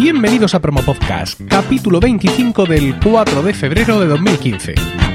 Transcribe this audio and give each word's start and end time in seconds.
Bienvenidos 0.00 0.54
a 0.54 0.60
Promo 0.60 0.80
Podcast, 0.82 1.40
capítulo 1.48 1.98
25 1.98 2.66
del 2.66 3.00
4 3.00 3.42
de 3.42 3.52
febrero 3.52 3.98
de 3.98 4.06
2015. 4.06 5.07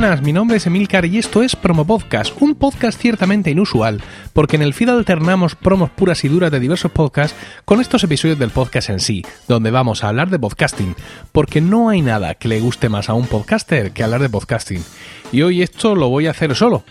Buenas, 0.00 0.20
mi 0.20 0.34
nombre 0.34 0.58
es 0.58 0.66
Emilcar 0.66 1.06
y 1.06 1.16
esto 1.16 1.42
es 1.42 1.56
Promo 1.56 1.86
Podcast, 1.86 2.34
un 2.42 2.54
podcast 2.54 3.00
ciertamente 3.00 3.50
inusual, 3.50 4.02
porque 4.34 4.56
en 4.56 4.60
el 4.60 4.74
feed 4.74 4.90
alternamos 4.90 5.54
promos 5.54 5.88
puras 5.88 6.22
y 6.22 6.28
duras 6.28 6.50
de 6.50 6.60
diversos 6.60 6.92
podcasts 6.92 7.34
con 7.64 7.80
estos 7.80 8.04
episodios 8.04 8.38
del 8.38 8.50
podcast 8.50 8.90
en 8.90 9.00
sí, 9.00 9.24
donde 9.48 9.70
vamos 9.70 10.04
a 10.04 10.10
hablar 10.10 10.28
de 10.28 10.38
podcasting, 10.38 10.94
porque 11.32 11.62
no 11.62 11.88
hay 11.88 12.02
nada 12.02 12.34
que 12.34 12.46
le 12.46 12.60
guste 12.60 12.90
más 12.90 13.08
a 13.08 13.14
un 13.14 13.26
podcaster 13.26 13.92
que 13.92 14.02
hablar 14.02 14.20
de 14.20 14.28
podcasting. 14.28 14.84
Y 15.32 15.40
hoy 15.40 15.62
esto 15.62 15.94
lo 15.94 16.10
voy 16.10 16.26
a 16.26 16.32
hacer 16.32 16.54
solo. 16.54 16.84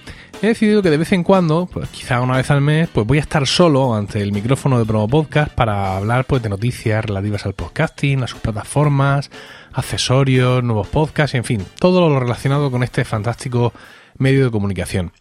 He 0.46 0.50
decidido 0.50 0.84
que 0.84 0.92
de 0.92 0.98
vez 0.98 1.12
en 1.12 1.24
cuando, 1.24 1.66
pues 1.66 1.90
quizá 1.90 2.22
una 2.22 2.38
vez 2.38 2.52
al 2.52 2.62
mes, 2.62 2.88
pues 2.94 3.08
voy 3.08 3.18
a 3.18 3.22
estar 3.22 3.48
solo 3.48 3.96
ante 3.96 4.22
el 4.22 4.32
micrófono 4.32 4.78
de 4.78 4.86
Promo 4.86 5.08
Podcast 5.08 5.52
para 5.52 5.98
hablar 5.98 6.26
pues 6.26 6.44
de 6.44 6.50
noticias 6.50 7.04
relativas 7.04 7.48
al 7.48 7.56
podcasting, 7.56 8.22
a 8.22 8.28
sus 8.28 8.42
plataformas, 8.42 9.32
accesorios, 9.74 10.64
nuevos 10.64 10.88
podcasts, 10.88 11.34
en 11.34 11.46
fin, 11.46 11.66
todo 11.80 12.08
lo 12.08 12.20
relacionado 12.20 12.70
con 12.70 12.84
este 12.84 13.06
fantástico 13.06 13.74
medio 14.20 14.46
de 14.46 14.52
comunicación. 14.52 15.14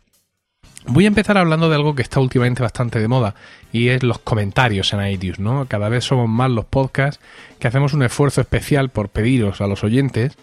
Voy 0.88 1.06
a 1.06 1.09
empezar 1.09 1.38
hablando 1.38 1.70
de 1.70 1.77
algo 1.77 1.95
que 1.95 2.02
está 2.02 2.20
últimamente 2.20 2.62
bastante 2.62 3.01
de 3.01 3.09
moda 3.09 3.34
y 3.73 3.88
es 3.88 4.02
los 4.02 4.18
comentarios 4.18 4.93
en 4.93 5.06
iTunes, 5.06 5.38
¿no? 5.38 5.65
Cada 5.65 5.88
vez 5.88 6.04
somos 6.04 6.29
más 6.29 6.51
los 6.51 6.66
podcasts 6.66 7.24
que 7.59 7.66
hacemos 7.66 7.95
un 7.95 8.02
esfuerzo 8.02 8.43
especial 8.43 8.91
por 8.91 9.09
pediros 9.09 9.63
a 9.63 9.68
los 9.68 9.85
oyentes 9.85 10.37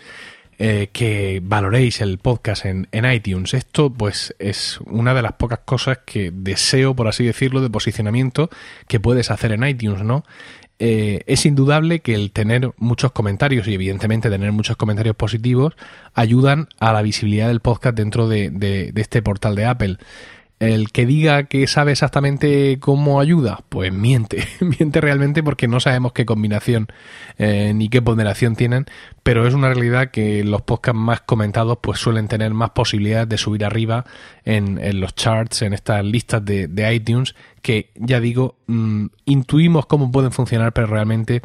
eh, 0.64 0.90
que 0.94 1.42
valoréis 1.44 2.02
el 2.02 2.20
podcast 2.20 2.66
en, 2.66 2.88
en, 2.92 3.12
iTunes. 3.12 3.56
Esto, 3.56 3.92
pues, 3.92 4.36
es 4.38 4.80
una 4.86 5.16
de 5.16 5.23
las 5.23 5.34
pocas 5.34 5.62
cosas 5.66 6.02
que 6.06 6.30
deseo, 6.31 6.95
por 6.95 7.08
así 7.08 7.26
decirlo, 7.26 7.62
de 7.62 7.72
posicionamiento 7.72 8.52
que 8.88 9.00
puedes 9.00 9.32
hacer 9.32 9.54
en 9.54 9.64
iTunes, 9.64 10.04
¿no? 10.04 10.23
Eh, 10.78 11.23
es 11.26 11.48
indudable 11.48 12.02
que 12.02 12.14
el 12.14 12.32
tener 12.32 12.73
muchos 12.78 13.12
comentarios 13.12 13.67
y 13.67 13.73
evidentemente 13.73 14.30
tener 14.30 14.52
muchos 14.52 14.78
comentarios 14.78 15.16
positivos 15.16 15.73
ayudan 16.14 16.67
a 16.80 16.94
la 16.94 17.02
visibilidad 17.02 17.48
del 17.48 17.62
podcast 17.62 17.98
dentro 17.98 18.28
de, 18.28 18.52
de, 18.52 18.92
de 18.92 19.02
este 19.02 19.23
portal 19.23 19.56
de 19.56 19.66
Apple. 19.66 19.98
El 20.62 20.92
que 20.92 21.08
diga 21.08 21.45
que 21.45 21.66
sabe 21.66 21.92
exactamente 21.92 22.78
cómo 22.80 23.20
ayuda, 23.20 23.62
pues 23.70 23.92
miente, 23.92 24.48
miente 24.59 25.02
realmente 25.02 25.42
porque 25.42 25.67
no 25.67 25.80
sabemos 25.80 26.14
qué 26.14 26.23
combinación 26.23 26.86
eh, 27.40 27.73
ni 27.73 27.90
qué 27.90 28.00
ponderación 28.00 28.56
tienen, 28.56 28.86
pero 29.23 29.48
es 29.48 29.56
una 29.56 29.73
realidad 29.73 30.12
que 30.12 30.44
los 30.44 30.62
podcasts 30.62 31.02
más 31.02 31.22
comentados 31.22 31.80
pues 31.82 32.00
suelen 32.00 32.28
tener 32.28 32.54
más 32.54 32.70
posibilidades 32.70 33.28
de 33.28 33.39
subir 33.39 33.66
arriba 33.66 34.06
en, 34.45 35.00
los 35.00 35.16
charts, 35.16 35.64
en 35.64 35.73
estas 35.73 36.06
listas 36.06 36.45
de, 36.45 36.94
iTunes, 36.94 37.34
que 37.64 37.89
ya 37.95 38.20
digo, 38.20 38.58
mmm, 38.67 39.08
intuimos 39.26 39.88
cómo 39.88 40.12
pueden 40.12 40.32
funcionar, 40.32 40.73
pero 40.73 40.86
realmente 40.86 41.42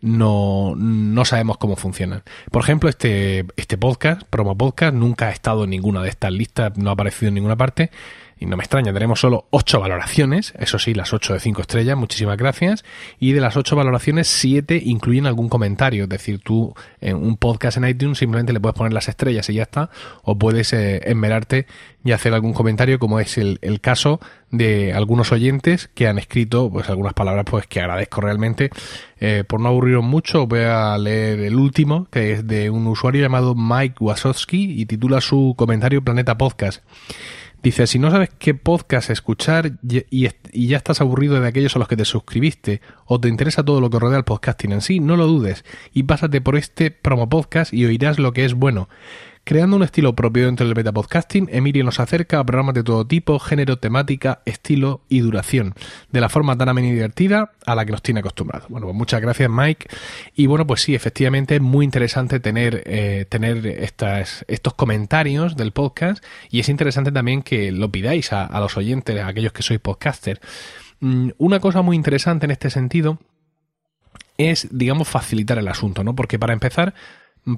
no, 0.00 0.74
no 0.76 1.24
sabemos 1.24 1.58
cómo 1.58 1.76
funcionan. 1.76 2.24
Por 2.50 2.62
ejemplo, 2.62 2.88
este, 2.88 3.46
este 3.54 3.78
podcast, 3.78 4.22
Promo 4.24 4.58
Podcast, 4.58 4.92
nunca 4.92 5.28
ha 5.28 5.30
estado 5.30 5.62
en 5.62 5.70
ninguna 5.70 6.02
de 6.02 6.08
estas 6.08 6.32
listas, 6.32 6.76
no 6.76 6.90
ha 6.90 6.94
aparecido 6.94 7.28
en 7.28 7.34
ninguna 7.34 7.54
parte 7.54 7.92
y 8.38 8.46
no 8.46 8.56
me 8.56 8.62
extraña, 8.62 8.92
tenemos 8.92 9.20
solo 9.20 9.46
8 9.50 9.80
valoraciones, 9.80 10.52
eso 10.58 10.78
sí, 10.78 10.92
las 10.92 11.12
8 11.12 11.34
de 11.34 11.40
5 11.40 11.62
estrellas, 11.62 11.96
muchísimas 11.96 12.36
gracias, 12.36 12.84
y 13.18 13.32
de 13.32 13.40
las 13.40 13.56
8 13.56 13.76
valoraciones, 13.76 14.28
7 14.28 14.82
incluyen 14.84 15.26
algún 15.26 15.48
comentario, 15.48 16.04
es 16.04 16.08
decir, 16.08 16.40
tú 16.40 16.74
en 17.00 17.16
un 17.16 17.36
podcast 17.38 17.78
en 17.78 17.88
iTunes 17.88 18.18
simplemente 18.18 18.52
le 18.52 18.60
puedes 18.60 18.76
poner 18.76 18.92
las 18.92 19.08
estrellas 19.08 19.48
y 19.48 19.54
ya 19.54 19.62
está, 19.62 19.90
o 20.22 20.38
puedes 20.38 20.72
eh, 20.74 21.00
enmerarte 21.06 21.66
y 22.04 22.12
hacer 22.12 22.34
algún 22.34 22.52
comentario, 22.52 22.98
como 22.98 23.20
es 23.20 23.38
el, 23.38 23.58
el, 23.62 23.80
caso 23.80 24.20
de 24.50 24.92
algunos 24.92 25.32
oyentes 25.32 25.88
que 25.92 26.06
han 26.06 26.18
escrito 26.18 26.70
pues 26.70 26.88
algunas 26.88 27.14
palabras 27.14 27.44
pues 27.50 27.66
que 27.66 27.80
agradezco 27.80 28.20
realmente. 28.20 28.70
Eh, 29.18 29.44
por 29.46 29.60
no 29.60 29.70
aburriros 29.70 30.04
mucho, 30.04 30.46
voy 30.46 30.60
a 30.60 30.96
leer 30.98 31.40
el 31.40 31.56
último, 31.56 32.06
que 32.10 32.32
es 32.32 32.46
de 32.46 32.70
un 32.70 32.86
usuario 32.86 33.22
llamado 33.22 33.54
Mike 33.56 33.96
Wasowski 33.98 34.80
y 34.80 34.86
titula 34.86 35.20
su 35.20 35.54
comentario 35.56 36.02
Planeta 36.02 36.38
Podcast. 36.38 36.84
Dice, 37.66 37.88
si 37.88 37.98
no 37.98 38.12
sabes 38.12 38.30
qué 38.38 38.54
podcast 38.54 39.10
escuchar 39.10 39.72
y, 39.82 40.28
ya 40.68 40.76
estás 40.76 41.00
aburrido 41.00 41.40
de 41.40 41.48
aquellos 41.48 41.74
a 41.74 41.80
los 41.80 41.88
que 41.88 41.96
te 41.96 42.04
suscribiste 42.04 42.80
o 43.06 43.18
te 43.18 43.26
interesa 43.26 43.64
todo 43.64 43.80
lo 43.80 43.90
que 43.90 43.98
rodea 43.98 44.18
el 44.18 44.24
podcasting 44.24 44.70
en 44.70 44.80
sí, 44.80 45.00
no 45.00 45.16
lo 45.16 45.26
dudes 45.26 45.64
y 45.92 46.04
pásate 46.04 46.40
por 46.40 46.54
este 46.54 46.92
promo 46.92 47.28
podcast 47.28 47.74
y 47.74 47.84
oirás 47.84 48.20
lo 48.20 48.32
que 48.32 48.44
es 48.44 48.54
bueno. 48.54 48.88
Creando 49.48 49.76
un 49.76 49.84
estilo 49.84 50.12
propio 50.16 50.46
dentro 50.46 50.66
del 50.66 50.74
metapodcasting, 50.74 51.48
Emilio 51.52 51.84
nos 51.84 52.00
acerca 52.00 52.40
a 52.40 52.44
programas 52.44 52.74
de 52.74 52.82
todo 52.82 53.06
tipo, 53.06 53.38
género, 53.38 53.78
temática, 53.78 54.42
estilo 54.44 55.02
y 55.08 55.20
duración, 55.20 55.72
de 56.10 56.20
la 56.20 56.28
forma 56.28 56.58
tan 56.58 56.68
amena 56.68 56.88
y 56.88 56.94
divertida 56.94 57.52
a 57.64 57.76
la 57.76 57.84
que 57.84 57.92
nos 57.92 58.02
tiene 58.02 58.18
acostumbrados. 58.18 58.68
Bueno, 58.68 58.88
pues 58.88 58.96
muchas 58.96 59.20
gracias 59.20 59.48
Mike. 59.48 59.86
Y 60.34 60.46
bueno, 60.46 60.66
pues 60.66 60.82
sí, 60.82 60.96
efectivamente 60.96 61.54
es 61.54 61.60
muy 61.60 61.84
interesante 61.84 62.40
tener, 62.40 62.82
eh, 62.86 63.24
tener 63.28 63.64
estas, 63.68 64.44
estos 64.48 64.74
comentarios 64.74 65.56
del 65.56 65.70
podcast 65.70 66.24
y 66.50 66.58
es 66.58 66.68
interesante 66.68 67.12
también 67.12 67.42
que 67.42 67.70
lo 67.70 67.88
pidáis 67.88 68.32
a, 68.32 68.58
los 68.58 68.76
oyentes, 68.76 69.16
a 69.20 69.28
aquellos 69.28 69.52
que 69.52 69.62
sois 69.62 69.78
podcaster. 69.78 70.40
Mm, 70.98 71.30
una 71.38 71.60
cosa 71.60 71.82
muy 71.82 71.94
interesante 71.94 72.46
en 72.46 72.50
este 72.50 72.68
sentido 72.68 73.20
es, 74.38 74.66
digamos, 74.72 75.06
facilitar 75.06 75.56
el 75.58 75.68
asunto, 75.68 76.02
¿no? 76.02 76.16
Porque 76.16 76.36
para 76.36 76.52
empezar, 76.52 76.94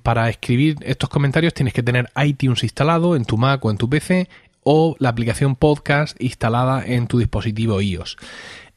para 0.02 0.28
escribir 0.28 0.76
estos 0.82 1.08
comentarios 1.08 1.54
tienes 1.54 1.74
que 1.74 1.82
tener 1.82 2.10
iTunes 2.22 2.62
instalado 2.62 3.16
en 3.16 3.24
tu 3.24 3.36
Mac 3.36 3.64
o 3.64 3.70
en 3.70 3.78
tu 3.78 3.88
PC 3.88 4.28
o 4.62 4.96
la 4.98 5.08
aplicación 5.08 5.56
podcast 5.56 6.20
instalada 6.20 6.84
en 6.84 7.06
tu 7.06 7.18
dispositivo 7.18 7.80
iOS. 7.80 8.16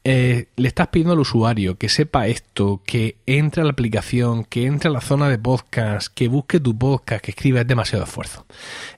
Eh, 0.04 0.48
le 0.56 0.66
estás 0.66 0.88
pidiendo 0.88 1.12
al 1.12 1.20
usuario 1.20 1.78
que 1.78 1.88
sepa 1.88 2.26
esto, 2.26 2.80
que 2.84 3.18
entre 3.26 3.62
a 3.62 3.64
la 3.64 3.70
aplicación, 3.70 4.44
que 4.44 4.66
entre 4.66 4.88
a 4.88 4.92
la 4.92 5.00
zona 5.00 5.28
de 5.28 5.38
podcast, 5.38 6.08
que 6.12 6.26
busque 6.26 6.58
tu 6.58 6.76
podcast, 6.76 7.24
que 7.24 7.30
escriba, 7.30 7.60
es 7.60 7.68
demasiado 7.68 8.04
esfuerzo. 8.04 8.44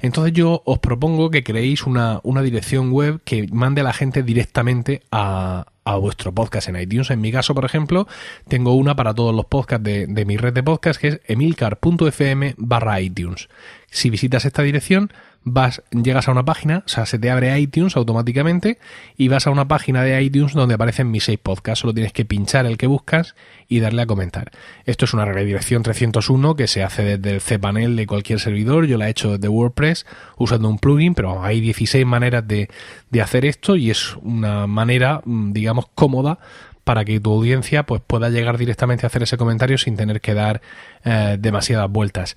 Entonces 0.01 0.33
yo 0.33 0.63
os 0.65 0.79
propongo 0.79 1.31
que 1.31 1.45
creéis 1.45 1.83
una, 1.83 2.21
una 2.23 2.41
dirección 2.41 2.91
web 2.91 3.21
que 3.25 3.47
mande 3.53 3.83
a 3.83 3.85
la 3.85 3.93
gente 3.93 4.23
directamente 4.23 5.03
a, 5.11 5.67
a 5.85 5.97
vuestro 5.97 6.33
podcast 6.33 6.69
en 6.69 6.81
iTunes. 6.81 7.11
En 7.11 7.21
mi 7.21 7.31
caso, 7.31 7.55
por 7.55 7.65
ejemplo, 7.65 8.09
tengo 8.49 8.75
una 8.75 8.97
para 8.97 9.15
todos 9.15 9.35
los 9.35 9.47
podcasts 9.47 9.85
de, 9.85 10.25
mi 10.25 10.37
red 10.37 10.53
de 10.53 10.63
podcast 10.63 11.01
que 11.01 11.09
es 11.09 11.21
emilcar.fm 11.27 12.55
barra 12.57 13.01
iTunes. 13.01 13.49
Si 13.91 14.11
visitas 14.11 14.45
esta 14.45 14.63
dirección, 14.63 15.13
vas, 15.45 15.83
llegas 15.91 16.27
a 16.27 16.33
una 16.33 16.45
página, 16.45 16.83
o 16.87 16.89
sea, 16.89 17.07
se 17.07 17.19
te 17.19 17.31
abre 17.31 17.59
iTunes 17.59 17.97
automáticamente 17.97 18.79
y 19.17 19.29
vas 19.29 19.47
a 19.47 19.51
una 19.51 19.69
página 19.69 20.03
de 20.03 20.21
iTunes 20.23 20.55
donde 20.55 20.75
aparecen 20.75 21.11
mis 21.11 21.25
seis 21.25 21.39
podcasts. 21.41 21.81
Solo 21.81 21.95
tienes 21.95 22.13
que 22.13 22.25
pinchar 22.25 22.67
el 22.67 22.79
que 22.79 22.87
buscas 22.87 23.35
y 23.69 23.81
darle 23.81 24.03
a 24.03 24.07
comentar. 24.07 24.51
Esto 24.87 25.05
es 25.05 25.15
una 25.15 25.27
redirección 25.27 25.83
301 25.83 26.57
que 26.57 26.67
se 26.67 26.83
hace 26.83 27.19
desde 27.19 27.35
el 27.35 27.41
cPanel 27.41 27.95
de 27.97 28.07
cualquier 28.07 28.41
servidor. 28.41 28.87
Yo 28.87 28.99
la 28.99 29.09
he 29.09 29.11
hecho 29.11 29.33
desde 29.33 29.49
WordPress 29.49 30.07
usando 30.39 30.69
un 30.69 30.79
plugin, 30.79 31.15
pero 31.15 31.43
hay 31.43 31.61
16 31.61 32.07
maneras 32.07 32.47
de, 32.49 32.69
de 33.11 33.23
hacer 33.23 33.45
esto 33.45 33.77
y 33.77 33.91
es 33.91 34.17
una 34.17 34.67
manera, 34.67 35.21
digamos, 35.25 35.87
cómoda 35.95 36.39
para 36.85 37.05
que 37.05 37.19
tu 37.19 37.33
audiencia 37.33 37.85
pues 37.85 38.03
pueda 38.07 38.29
llegar 38.29 38.59
directamente 38.59 39.05
a 39.05 39.09
hacer 39.09 39.23
ese 39.23 39.37
comentario 39.37 39.79
sin 39.79 39.97
tener 39.97 40.21
que 40.21 40.35
dar 40.35 40.61
eh, 41.05 41.37
demasiadas 41.41 41.91
vueltas. 41.91 42.35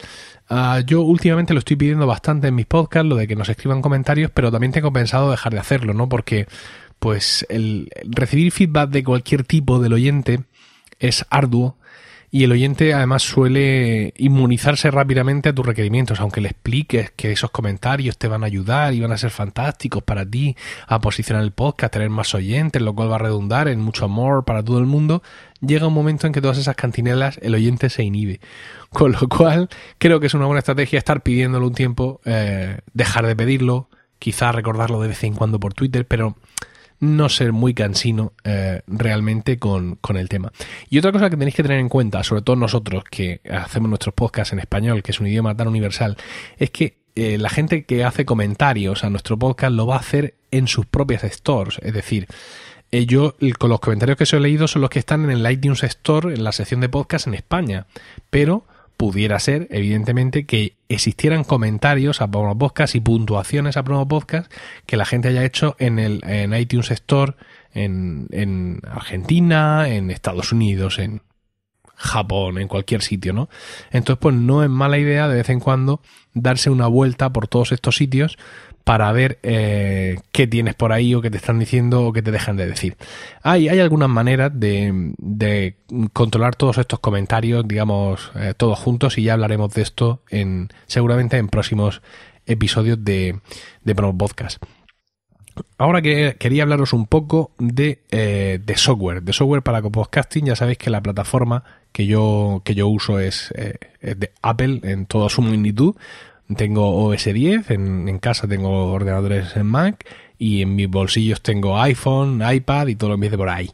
Uh, 0.50 0.80
yo 0.86 1.02
últimamente 1.02 1.54
lo 1.54 1.60
estoy 1.60 1.76
pidiendo 1.76 2.08
bastante 2.08 2.48
en 2.48 2.56
mis 2.56 2.66
podcasts, 2.66 3.08
lo 3.08 3.18
de 3.18 3.28
que 3.28 3.36
nos 3.36 3.50
escriban 3.50 3.82
comentarios, 3.82 4.32
pero 4.34 4.52
también 4.52 4.72
tengo 4.72 4.92
pensado 4.92 5.30
dejar 5.30 5.54
de 5.54 5.60
hacerlo, 5.60 5.94
¿no? 5.94 6.10
Porque 6.10 6.48
pues 7.00 7.46
el 7.50 7.90
recibir 8.04 8.52
feedback 8.52 8.90
de 8.90 9.04
cualquier 9.04 9.44
tipo 9.44 9.80
del 9.80 9.94
oyente 9.94 10.42
es 11.00 11.26
arduo 11.30 11.78
y 12.30 12.44
el 12.44 12.52
oyente 12.52 12.94
además 12.94 13.24
suele 13.24 14.14
inmunizarse 14.18 14.92
rápidamente 14.92 15.50
a 15.50 15.54
tus 15.54 15.66
requerimientos, 15.66 16.20
aunque 16.20 16.42
le 16.42 16.50
expliques 16.50 17.12
que 17.12 17.32
esos 17.32 17.52
comentarios 17.52 18.18
te 18.18 18.28
van 18.28 18.44
a 18.44 18.48
ayudar 18.48 18.94
y 18.94 19.00
van 19.00 19.14
a 19.14 19.18
ser 19.18 19.30
fantásticos 19.30 20.04
para 20.04 20.26
ti 20.26 20.56
a 20.88 21.00
posicionar 21.00 21.44
el 21.44 21.52
podcast, 21.52 21.94
tener 21.94 22.10
más 22.10 22.36
oyentes, 22.36 22.82
lo 22.82 22.94
cual 22.94 23.12
va 23.12 23.16
a 23.16 23.20
redundar 23.20 23.70
en 23.70 23.80
mucho 23.80 24.06
amor 24.06 24.44
para 24.44 24.62
todo 24.62 24.80
el 24.80 24.86
mundo, 24.86 25.24
llega 25.62 25.88
un 25.88 25.94
momento 25.94 26.28
en 26.28 26.34
que 26.34 26.42
todas 26.42 26.58
esas 26.58 26.76
cantinelas 26.76 27.40
el 27.42 27.56
oyente 27.56 27.90
se 27.90 28.04
inhibe. 28.04 28.42
Con 28.90 29.14
lo 29.14 29.28
cual 29.30 29.70
creo 29.98 30.20
que 30.20 30.28
es 30.28 30.34
una 30.34 30.46
buena 30.48 30.60
estrategia 30.60 31.00
estar 31.00 31.24
pidiéndolo 31.24 31.68
un 31.68 31.76
tiempo, 31.76 32.20
eh, 32.26 32.80
dejar 32.94 33.26
de 33.26 33.38
pedirlo, 33.38 33.90
quizá 34.20 34.52
recordarlo 34.52 35.02
de 35.02 35.10
vez 35.10 35.24
en 35.24 35.34
cuando 35.34 35.60
por 35.62 35.74
Twitter, 35.74 36.06
pero 36.06 36.36
no 37.00 37.30
ser 37.30 37.54
muy 37.54 37.74
cansino 37.74 38.34
eh, 38.44 38.82
realmente 38.88 39.60
con, 39.60 39.96
con, 39.96 40.18
el 40.18 40.30
tema. 40.30 40.52
Y 40.90 40.98
otra 40.98 41.12
cosa 41.12 41.30
que 41.30 41.38
tenéis 41.38 41.56
que 41.56 41.64
tener 41.64 41.80
en 41.80 41.90
cuenta, 41.90 42.24
sobre 42.24 42.42
todo 42.42 42.56
nosotros 42.56 43.04
que 43.10 43.42
hacemos 43.50 43.90
nuestros 43.90 44.16
podcasts 44.16 44.54
en 44.54 44.60
español, 44.60 45.04
que 45.04 45.12
es 45.12 45.20
un 45.20 45.28
idioma 45.28 45.56
tan 45.56 45.68
universal, 45.68 46.18
es 46.58 46.72
que 46.72 46.98
eh, 47.16 47.40
la 47.40 47.50
gente 47.50 47.84
que 47.86 48.04
hace 48.04 48.26
comentarios 48.26 49.04
a 49.04 49.10
nuestro 49.10 49.40
podcast 49.40 49.74
lo 49.74 49.88
va 49.88 49.96
a 49.96 50.00
hacer 50.00 50.36
en 50.52 50.68
sus 50.68 50.86
propias 50.86 51.24
stores, 51.24 51.80
es 51.82 51.92
decir, 51.92 52.28
eh, 52.92 53.08
yo 53.08 53.36
con 53.58 53.72
los 53.72 53.80
comentarios 53.80 54.18
que 54.18 54.24
os 54.24 54.34
he 54.34 54.40
leído 54.40 54.68
son 54.68 54.84
los 54.84 54.92
que 54.92 55.00
están 55.00 55.24
en 55.24 55.32
el 55.32 55.52
iTunes 55.52 55.84
Store, 55.84 56.34
en 56.34 56.44
la 56.44 56.52
sección 56.52 56.80
de 56.80 56.90
podcast 56.90 57.26
en 57.26 57.34
España, 57.34 57.88
pero 58.30 58.66
pudiera 58.98 59.40
ser, 59.40 59.68
evidentemente, 59.70 60.46
que 60.46 60.76
existieran 60.90 61.44
comentarios 61.44 62.22
a 62.22 62.28
Promo 62.28 62.58
Podcast 62.58 62.96
y 62.96 63.00
puntuaciones 63.00 63.78
a 63.78 63.84
Promo 63.84 64.08
Podcast 64.08 64.52
que 64.86 64.98
la 64.98 65.06
gente 65.06 65.30
haya 65.30 65.46
hecho 65.46 65.76
en 65.80 66.00
el 66.00 66.22
en 66.26 66.54
iTunes 66.54 66.92
Store 66.92 67.36
en, 67.74 68.28
en 68.32 68.82
Argentina, 68.90 69.88
en 69.88 70.10
Estados 70.10 70.52
Unidos, 70.52 70.98
en 70.98 71.22
Japón, 71.98 72.60
en 72.60 72.68
cualquier 72.68 73.02
sitio, 73.02 73.34
¿no? 73.34 73.50
Entonces, 73.92 74.20
pues 74.22 74.36
no 74.36 74.64
es 74.64 74.70
mala 74.70 75.00
idea 75.00 75.28
de 75.28 75.36
vez 75.36 75.50
en 75.50 75.60
cuando 75.60 76.02
darse 76.34 76.70
una 76.70 76.88
vuelta 76.88 77.34
por 77.34 77.48
todos 77.48 77.72
estos 77.72 77.96
sitios 77.96 78.38
para 78.84 79.12
ver 79.12 79.40
eh, 79.44 80.20
qué 80.32 80.48
tienes 80.48 80.76
por 80.76 80.94
ahí 80.94 81.14
o 81.14 81.22
qué 81.22 81.30
te 81.30 81.36
están 81.36 81.60
diciendo 81.60 82.06
o 82.06 82.14
qué 82.14 82.22
te 82.22 82.32
dejan 82.32 82.56
de 82.56 82.68
decir. 82.68 82.96
Hay, 83.44 83.68
hay 83.68 83.80
algunas 83.80 84.08
maneras 84.08 84.52
de, 84.54 85.14
de 85.18 85.76
controlar 86.14 86.56
todos 86.56 86.78
estos 86.78 87.00
comentarios, 87.00 87.68
digamos, 87.68 88.32
eh, 88.36 88.54
todos 88.56 88.80
juntos 88.80 89.18
y 89.18 89.24
ya 89.24 89.34
hablaremos 89.34 89.74
de 89.74 89.82
esto 89.82 90.22
en 90.30 90.70
seguramente 90.86 91.38
en 91.38 91.50
próximos 91.50 92.02
episodios 92.46 93.04
de, 93.04 93.42
de 93.84 93.96
Promo 93.96 94.18
Podcast. 94.18 94.64
Ahora 95.78 96.02
que 96.02 96.36
quería 96.40 96.64
hablaros 96.64 96.94
un 96.94 97.08
poco 97.08 97.52
de, 97.60 98.00
eh, 98.12 98.60
de 98.64 98.78
software, 98.78 99.22
de 99.22 99.34
software 99.34 99.62
para 99.62 99.82
podcasting. 99.82 100.46
Ya 100.46 100.56
sabéis 100.56 100.78
que 100.78 100.90
la 100.90 101.02
plataforma 101.02 101.64
que 101.92 102.06
yo, 102.06 102.62
que 102.64 102.76
yo 102.76 102.88
uso 102.88 103.20
es, 103.20 103.54
eh, 103.56 103.76
es 104.02 104.20
de 104.20 104.32
Apple 104.42 104.82
en 104.84 105.06
toda 105.06 105.30
su 105.30 105.42
magnitud. 105.42 105.96
Tengo 106.56 107.06
OS 107.06 107.26
10, 107.26 107.72
en, 107.72 108.08
en 108.08 108.20
casa 108.20 108.48
tengo 108.48 108.92
ordenadores 108.92 109.56
en 109.58 109.66
Mac 109.66 110.06
y 110.38 110.62
en 110.62 110.76
mis 110.76 110.90
bolsillos 110.90 111.42
tengo 111.42 111.80
iPhone, 111.80 112.42
iPad 112.48 112.88
y 112.88 112.96
todo 112.96 113.12
lo 113.12 113.18
que 113.18 113.30
de 113.30 113.38
por 113.38 113.50
ahí. 113.50 113.72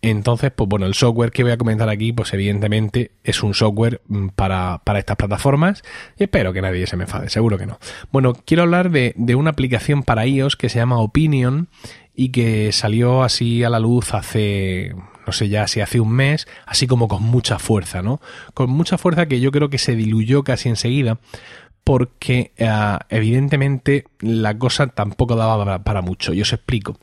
Entonces, 0.00 0.50
pues 0.54 0.68
bueno, 0.68 0.86
el 0.86 0.94
software 0.94 1.30
que 1.30 1.42
voy 1.42 1.52
a 1.52 1.58
comentar 1.58 1.88
aquí, 1.88 2.12
pues 2.12 2.32
evidentemente 2.32 3.12
es 3.24 3.42
un 3.42 3.54
software 3.54 4.00
mm, 4.08 4.28
para, 4.28 4.80
para 4.84 4.98
estas 4.98 5.16
plataformas 5.16 5.82
y 6.18 6.24
espero 6.24 6.52
que 6.52 6.62
nadie 6.62 6.86
se 6.86 6.96
me 6.96 7.04
enfade, 7.04 7.28
seguro 7.28 7.58
que 7.58 7.66
no. 7.66 7.78
Bueno, 8.10 8.34
quiero 8.44 8.62
hablar 8.62 8.90
de, 8.90 9.14
de 9.16 9.34
una 9.34 9.50
aplicación 9.50 10.02
para 10.02 10.26
iOS 10.26 10.56
que 10.56 10.68
se 10.68 10.78
llama 10.78 10.98
Opinion 10.98 11.68
y 12.14 12.30
que 12.30 12.72
salió 12.72 13.22
así 13.22 13.62
a 13.62 13.70
la 13.70 13.78
luz 13.78 14.12
hace, 14.12 14.92
no 15.26 15.32
sé 15.32 15.48
ya 15.48 15.68
si 15.68 15.80
hace 15.80 16.00
un 16.00 16.10
mes, 16.10 16.48
así 16.66 16.86
como 16.88 17.06
con 17.06 17.22
mucha 17.22 17.60
fuerza, 17.60 18.02
¿no? 18.02 18.20
Con 18.54 18.70
mucha 18.70 18.98
fuerza 18.98 19.26
que 19.26 19.38
yo 19.38 19.52
creo 19.52 19.70
que 19.70 19.78
se 19.78 19.94
diluyó 19.94 20.42
casi 20.42 20.68
enseguida 20.68 21.18
porque 21.88 22.52
uh, 22.60 22.98
evidentemente 23.08 24.04
la 24.20 24.58
cosa 24.58 24.88
tampoco 24.88 25.36
daba 25.36 25.56
para, 25.64 25.84
para 25.84 26.02
mucho. 26.02 26.34
Y 26.34 26.42
os 26.42 26.52
explico. 26.52 26.98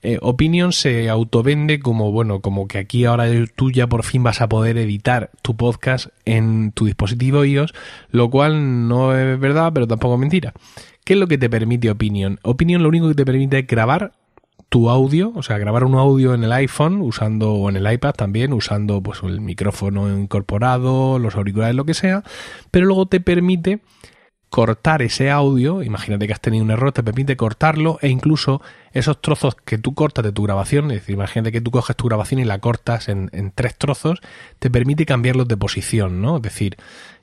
Eh, 0.00 0.16
Opinion 0.22 0.72
se 0.72 1.10
autovende 1.10 1.78
como, 1.78 2.10
bueno, 2.10 2.40
como 2.40 2.66
que 2.66 2.78
aquí 2.78 3.04
ahora 3.04 3.26
tú 3.54 3.70
ya 3.70 3.86
por 3.86 4.02
fin 4.02 4.22
vas 4.22 4.40
a 4.40 4.48
poder 4.48 4.78
editar 4.78 5.30
tu 5.42 5.58
podcast 5.58 6.06
en 6.24 6.72
tu 6.72 6.86
dispositivo 6.86 7.44
iOS, 7.44 7.74
lo 8.12 8.30
cual 8.30 8.88
no 8.88 9.14
es 9.14 9.38
verdad, 9.38 9.72
pero 9.74 9.86
tampoco 9.86 10.14
es 10.14 10.20
mentira. 10.20 10.54
¿Qué 11.04 11.12
es 11.12 11.18
lo 11.18 11.28
que 11.28 11.36
te 11.36 11.50
permite 11.50 11.90
Opinion? 11.90 12.40
Opinion 12.42 12.82
lo 12.82 12.88
único 12.88 13.08
que 13.08 13.16
te 13.16 13.26
permite 13.26 13.58
es 13.58 13.66
grabar 13.66 14.12
tu 14.70 14.88
audio, 14.88 15.32
o 15.34 15.42
sea, 15.42 15.58
grabar 15.58 15.84
un 15.84 15.96
audio 15.96 16.32
en 16.32 16.44
el 16.44 16.52
iPhone 16.52 17.02
usando 17.02 17.52
o 17.52 17.68
en 17.68 17.76
el 17.76 17.92
iPad 17.92 18.14
también 18.14 18.54
usando 18.54 19.02
pues 19.02 19.22
el 19.22 19.42
micrófono 19.42 20.08
incorporado, 20.16 21.18
los 21.18 21.34
auriculares, 21.34 21.76
lo 21.76 21.84
que 21.84 21.92
sea, 21.92 22.22
pero 22.70 22.86
luego 22.86 23.04
te 23.04 23.20
permite 23.20 23.80
cortar 24.50 25.00
ese 25.00 25.30
audio, 25.30 25.80
imagínate 25.84 26.26
que 26.26 26.32
has 26.32 26.40
tenido 26.40 26.64
un 26.64 26.72
error, 26.72 26.90
te 26.90 27.04
permite 27.04 27.36
cortarlo 27.36 27.98
e 28.02 28.08
incluso 28.08 28.60
esos 28.92 29.22
trozos 29.22 29.54
que 29.54 29.78
tú 29.78 29.94
cortas 29.94 30.24
de 30.24 30.32
tu 30.32 30.42
grabación, 30.42 30.90
es 30.90 30.98
decir, 30.98 31.14
imagínate 31.14 31.52
que 31.52 31.60
tú 31.60 31.70
coges 31.70 31.94
tu 31.94 32.06
grabación 32.06 32.40
y 32.40 32.44
la 32.44 32.58
cortas 32.58 33.08
en, 33.08 33.30
tres 33.54 33.76
trozos, 33.78 34.18
te 34.58 34.68
permite 34.68 35.06
cambiarlos 35.06 35.46
de 35.46 35.56
posición, 35.56 36.20
¿no? 36.20 36.38
Es 36.38 36.42
decir, 36.42 36.76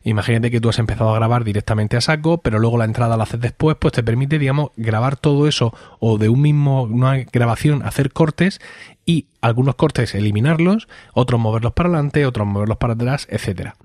imagínate 0.04 0.50
que 0.50 0.62
tú 0.62 0.70
has 0.70 0.80
empezado 0.80 1.10
a 1.10 1.16
grabar 1.16 1.44
directamente 1.44 1.98
a 1.98 2.02
saco, 2.02 2.38
pero 2.38 2.60
luego 2.60 2.78
la 2.78 2.86
entrada 2.86 3.18
la 3.18 3.24
haces 3.24 3.42
después, 3.42 3.76
pues 3.78 3.92
te 3.92 4.04
permite, 4.04 4.40
digamos, 4.40 4.72
grabar 4.78 5.18
todo 5.18 5.50
eso 5.50 5.74
o 6.00 6.18
de 6.18 6.30
un 6.30 6.42
mismo, 6.42 6.84
una 6.84 7.18
grabación 7.18 7.84
hacer 7.84 8.14
cortes 8.14 8.62
y 9.06 9.28
algunos 9.42 9.76
cortes 9.76 10.16
eliminarlos, 10.16 10.88
otros 11.14 11.42
moverlos 11.42 11.74
para 11.74 11.90
adelante, 11.90 12.26
otros 12.26 12.48
moverlos 12.48 12.78
para 12.78 12.94
atrás, 12.94 13.28
etcétera. 13.30 13.76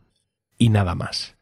Y 0.59 0.69
nada 0.69 0.95
más 0.95 1.35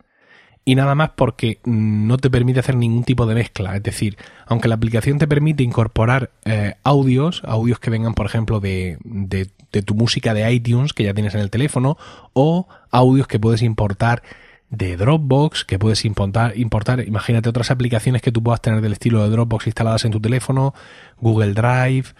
y 0.64 0.74
nada 0.74 0.94
más 0.94 1.10
porque 1.16 1.58
no 1.64 2.18
te 2.18 2.30
permite 2.30 2.60
hacer 2.60 2.76
ningún 2.76 3.04
tipo 3.04 3.26
de 3.26 3.34
mezcla. 3.34 3.76
Es 3.76 3.82
decir, 3.82 4.16
aunque 4.46 4.68
la 4.68 4.74
aplicación 4.74 5.18
te 5.18 5.26
permite 5.26 5.62
incorporar 5.62 6.30
eh, 6.44 6.74
audios, 6.84 7.42
audios 7.44 7.78
que 7.80 7.90
vengan, 7.90 8.14
por 8.14 8.26
ejemplo, 8.26 8.60
de, 8.60 8.98
de, 9.02 9.48
tu 9.82 9.94
música 9.94 10.34
de 10.34 10.52
iTunes 10.52 10.92
que 10.92 11.04
ya 11.04 11.14
tienes 11.14 11.34
en 11.34 11.40
el 11.40 11.50
teléfono, 11.50 11.96
o 12.34 12.68
audios 12.90 13.26
que 13.26 13.40
puedes 13.40 13.62
importar 13.62 14.22
de 14.68 14.96
Dropbox, 14.96 15.64
que 15.64 15.78
puedes 15.78 16.04
importar, 16.04 16.56
importar, 16.56 17.00
imagínate 17.06 17.48
otras 17.48 17.70
aplicaciones 17.70 18.22
que 18.22 18.30
tú 18.30 18.42
puedas 18.42 18.60
tener 18.60 18.80
del 18.80 18.92
estilo 18.92 19.22
de 19.22 19.30
Dropbox 19.30 19.66
instaladas 19.66 20.04
en 20.04 20.12
tu 20.12 20.20
teléfono, 20.20 20.74
Google 21.20 21.54
Drive, 21.54 22.10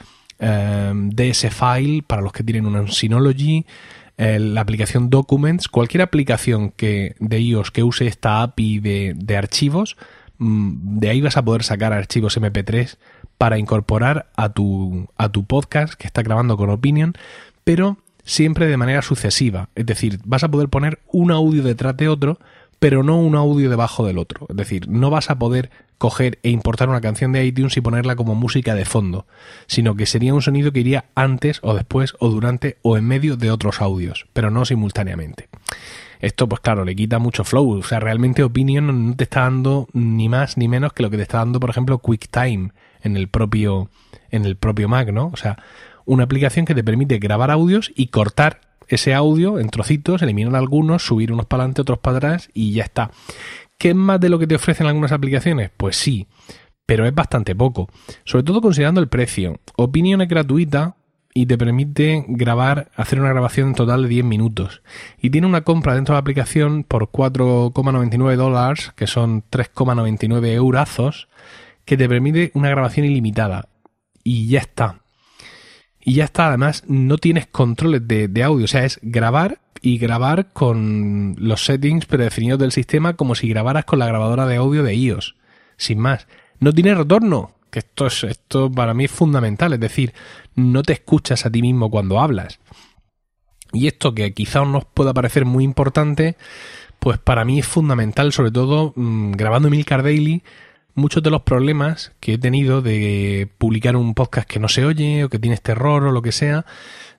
eh, 0.41 0.93
DS 0.95 1.51
File 1.51 2.03
para 2.03 2.23
los 2.23 2.33
que 2.33 2.43
tienen 2.43 2.67
una 2.67 2.87
Synology, 2.89 3.67
la 4.21 4.61
aplicación 4.61 5.09
Documents, 5.09 5.69
cualquier 5.69 6.03
aplicación 6.03 6.73
que, 6.73 7.15
de 7.21 7.41
iOS 7.41 7.71
que 7.71 7.83
use 7.83 8.07
esta 8.07 8.43
API 8.43 8.79
de, 8.79 9.15
de 9.17 9.37
archivos, 9.37 9.97
mm, 10.39 10.99
de 10.99 11.09
ahí 11.09 11.21
vas 11.21 11.39
a 11.39 11.45
poder 11.45 11.63
sacar 11.63 11.93
archivos 11.93 12.39
MP3 12.39 12.99
para 13.39 13.59
incorporar 13.59 14.31
a 14.37 14.51
tu, 14.51 15.09
a 15.17 15.31
tu 15.31 15.45
podcast 15.45 15.95
que 15.95 16.07
está 16.07 16.23
grabando 16.23 16.59
con 16.59 16.69
Opinion, 16.69 17.15
pero 17.65 17.97
siempre 18.23 18.67
de 18.67 18.77
manera 18.77 19.01
sucesiva. 19.01 19.71
Es 19.75 19.87
decir, 19.87 20.21
vas 20.27 20.45
a 20.45 20.51
poder 20.51 20.69
poner 20.69 20.99
un 21.11 21.31
audio 21.31 21.63
detrás 21.63 21.97
de 21.97 22.09
otro, 22.09 22.39
pero 22.81 23.05
no 23.05 23.21
un 23.21 23.37
audio 23.37 23.71
debajo 23.71 24.05
del 24.05 24.19
otro. 24.19 24.47
Es 24.49 24.57
decir, 24.57 24.89
no 24.89 25.11
vas 25.11 25.31
a 25.31 25.39
poder 25.39 25.71
coger 25.99 26.39
e 26.43 26.49
importar 26.49 26.89
una 26.89 27.03
canción 27.03 27.31
de 27.31 27.45
iTunes 27.45 27.77
y 27.77 27.83
ponerla 27.83 28.17
como 28.17 28.35
música 28.35 28.75
de 28.75 28.87
fondo, 28.87 29.27
sino 29.67 29.95
que 29.95 30.07
sería 30.07 30.33
un 30.33 30.41
sonido 30.41 30.73
que 30.73 30.81
iría 30.81 31.05
antes 31.15 31.61
o 31.63 31.75
después 31.75 32.15
o 32.19 32.31
durante 32.31 32.79
o 32.81 32.97
en 32.97 33.05
medio 33.05 33.37
de 33.37 33.51
otros 33.51 33.83
audios, 33.83 34.27
pero 34.33 34.51
no 34.51 34.65
simultáneamente. 34.65 35.49
Esto, 36.21 36.49
pues 36.49 36.61
claro, 36.61 36.87
le 36.87 36.97
quita 36.97 37.19
mucho 37.19 37.45
flow. 37.45 37.79
O 37.79 37.83
sea, 37.83 38.01
realmente 38.01 38.43
Opinion 38.43 39.09
no 39.09 39.15
te 39.15 39.25
está 39.25 39.41
dando 39.41 39.89
ni 39.93 40.31
más 40.31 40.57
ni 40.57 40.69
menos 40.69 40.95
que 40.95 41.03
lo 41.03 41.11
que 41.11 41.19
te 41.19 41.23
está 41.23 41.39
dando, 41.39 41.61
por 41.61 41.71
ejemplo, 41.71 41.99
QuickTime 41.99 42.73
en 43.03 43.17
el 43.17 43.29
propio, 43.29 43.91
en 44.31 44.47
el 44.47 44.57
propio 44.57 44.89
Mac, 44.89 45.11
¿no? 45.13 45.31
O 45.33 45.37
sea, 45.37 45.63
una 46.07 46.25
aplicación 46.25 46.65
que 46.65 46.75
te 46.75 46.83
permite 46.83 47.19
grabar 47.19 47.51
audios 47.51 47.93
y 47.95 48.07
cortar 48.07 48.70
ese 48.91 49.15
audio 49.15 49.59
en 49.59 49.71
trocitos, 49.71 50.23
eliminar 50.23 50.57
algunos, 50.57 51.05
subir 51.05 51.33
unos 51.33 51.47
para 51.47 51.63
adelante, 51.63 51.83
otros 51.83 51.99
para 51.99 52.17
atrás 52.19 52.51
y 52.53 52.73
ya 52.73 52.85
está. 52.85 53.11
¿Qué 53.79 53.91
es 53.91 53.97
más 53.97 54.21
de 54.21 54.29
lo 54.29 54.39
que 54.39 54.47
te 54.47 54.57
ofrecen 54.57 54.87
algunas 54.87 55.13
aplicaciones? 55.13 55.71
Pues 55.77 55.97
sí, 55.97 56.27
pero 56.85 57.07
es 57.07 57.15
bastante 57.15 57.55
poco, 57.55 57.89
sobre 58.25 58.45
todo 58.45 58.61
considerando 58.61 59.01
el 59.01 59.09
precio. 59.09 59.61
Opinion 59.77 60.21
es 60.23 60.29
gratuita 60.29 60.97
y 61.33 61.47
te 61.47 61.57
permite 61.57 62.25
grabar, 62.27 62.91
hacer 62.97 63.21
una 63.21 63.31
grabación 63.31 63.69
en 63.69 63.75
total 63.75 64.03
de 64.03 64.09
10 64.09 64.25
minutos. 64.25 64.83
Y 65.21 65.31
tiene 65.31 65.47
una 65.47 65.63
compra 65.63 65.95
dentro 65.95 66.15
de 66.15 66.17
la 66.17 66.21
aplicación 66.21 66.85
por 66.85 67.11
4,99 67.11 68.37
dólares, 68.37 68.93
que 68.97 69.07
son 69.07 69.45
3,99 69.51 70.47
eurazos, 70.55 71.29
que 71.85 71.97
te 71.97 72.09
permite 72.09 72.51
una 72.55 72.71
grabación 72.71 73.07
ilimitada. 73.07 73.69
Y 74.25 74.49
ya 74.49 74.61
está. 74.61 75.00
Y 76.03 76.15
ya 76.15 76.25
está, 76.25 76.49
además 76.49 76.85
no 76.87 77.19
tienes 77.19 77.47
controles 77.47 78.07
de, 78.09 78.29
de 78.29 78.43
audio, 78.43 78.65
o 78.65 78.69
sea, 78.69 78.85
es 78.85 78.99
grabar 79.03 79.61
y 79.83 79.99
grabar 79.99 80.53
con 80.53 81.37
los 81.39 81.65
settings 81.65 82.07
predefinidos 82.07 82.59
del 82.59 82.73
sistema 82.73 83.15
como 83.15 83.35
si 83.35 83.49
grabaras 83.49 83.85
con 83.85 83.99
la 83.99 84.07
grabadora 84.07 84.47
de 84.47 84.57
audio 84.57 84.83
de 84.83 84.95
iOS. 84.95 85.37
Sin 85.77 85.99
más. 85.99 86.27
No 86.59 86.73
tiene 86.73 86.95
retorno, 86.95 87.55
que 87.71 87.79
esto 87.79 88.07
es, 88.07 88.25
esto 88.25 88.71
para 88.71 88.93
mí 88.93 89.05
es 89.05 89.11
fundamental, 89.11 89.73
es 89.73 89.81
decir, 89.81 90.13
no 90.55 90.83
te 90.83 90.93
escuchas 90.93 91.47
a 91.47 91.51
ti 91.51 91.63
mismo 91.63 91.91
cuando 91.91 92.21
hablas. 92.21 92.59
Y 93.73 93.87
esto 93.87 94.15
que 94.15 94.35
quizá 94.35 94.65
nos 94.65 94.85
pueda 94.85 95.15
parecer 95.15 95.45
muy 95.45 95.65
importante, 95.65 96.37
pues 96.99 97.19
para 97.19 97.45
mí 97.45 97.61
es 97.61 97.67
fundamental, 97.67 98.33
sobre 98.33 98.51
todo 98.51 98.93
mmm, 98.97 99.33
grabando 99.33 99.71
Milcar 99.71 100.03
Daily, 100.03 100.43
muchos 100.95 101.23
de 101.23 101.31
los 101.31 101.43
problemas 101.43 102.13
que 102.21 102.35
he 102.35 102.39
tenido 102.39 102.83
de 102.83 103.49
publicar 103.59 103.97
un 103.97 104.15
podcast 104.15 104.49
que 104.49 104.61
no 104.61 104.69
se 104.69 104.85
oye 104.85 105.25
o 105.25 105.29
que 105.29 105.39
tiene 105.39 105.55
este 105.55 105.73
error 105.73 106.05
o 106.05 106.13
lo 106.13 106.23
que 106.23 106.33
sea, 106.33 106.67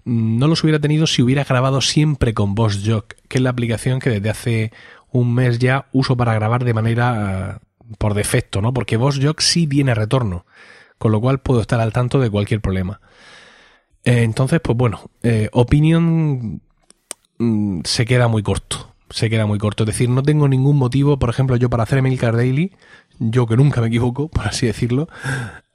no 0.04 0.48
los 0.48 0.64
hubiera 0.64 0.80
tenido 0.80 1.08
si 1.08 1.22
hubiera 1.22 1.44
grabado 1.44 1.82
siempre 1.82 2.34
con 2.34 2.56
VoxJock, 2.56 3.14
que 3.28 3.38
es 3.38 3.42
la 3.42 3.52
aplicación 3.52 4.00
que 4.00 4.10
desde 4.10 4.30
hace 4.30 4.72
un 5.12 5.34
mes 5.34 5.60
ya 5.60 5.88
uso 5.92 6.16
para 6.18 6.34
grabar 6.34 6.64
de 6.64 6.74
manera 6.74 7.60
uh, 7.62 7.96
por 7.98 8.14
defecto, 8.14 8.62
¿no? 8.62 8.74
Porque 8.74 8.98
VoxJock 8.98 9.40
sí 9.42 9.68
tiene 9.68 9.94
retorno, 9.94 10.46
con 10.98 11.12
lo 11.12 11.22
cual 11.22 11.40
puedo 11.40 11.62
estar 11.62 11.80
al 11.80 11.94
tanto 11.94 12.20
de 12.20 12.30
cualquier 12.30 12.62
problema. 12.62 13.02
Eh, 14.04 14.24
entonces, 14.24 14.60
pues 14.62 14.78
bueno, 14.78 15.12
eh, 15.22 15.50
Opinion 15.52 16.62
mm, 17.38 17.82
se 17.84 18.06
queda 18.06 18.28
muy 18.28 18.44
corto. 18.44 18.88
Se 19.10 19.30
queda 19.30 19.46
muy 19.46 19.60
corto. 19.60 19.84
Es 19.84 19.88
decir, 19.88 20.10
no 20.10 20.24
tengo 20.24 20.48
ningún 20.48 20.78
motivo, 20.78 21.20
por 21.20 21.30
ejemplo, 21.30 21.58
yo 21.58 21.70
para 21.70 21.84
hacer 21.84 22.00
Emilcar 22.00 22.36
Daily, 22.36 22.72
yo 23.22 23.46
que 23.46 23.56
nunca 23.56 23.82
me 23.82 23.88
equivoco, 23.88 24.30
por 24.30 24.48
así 24.48 24.66
decirlo, 24.66 25.08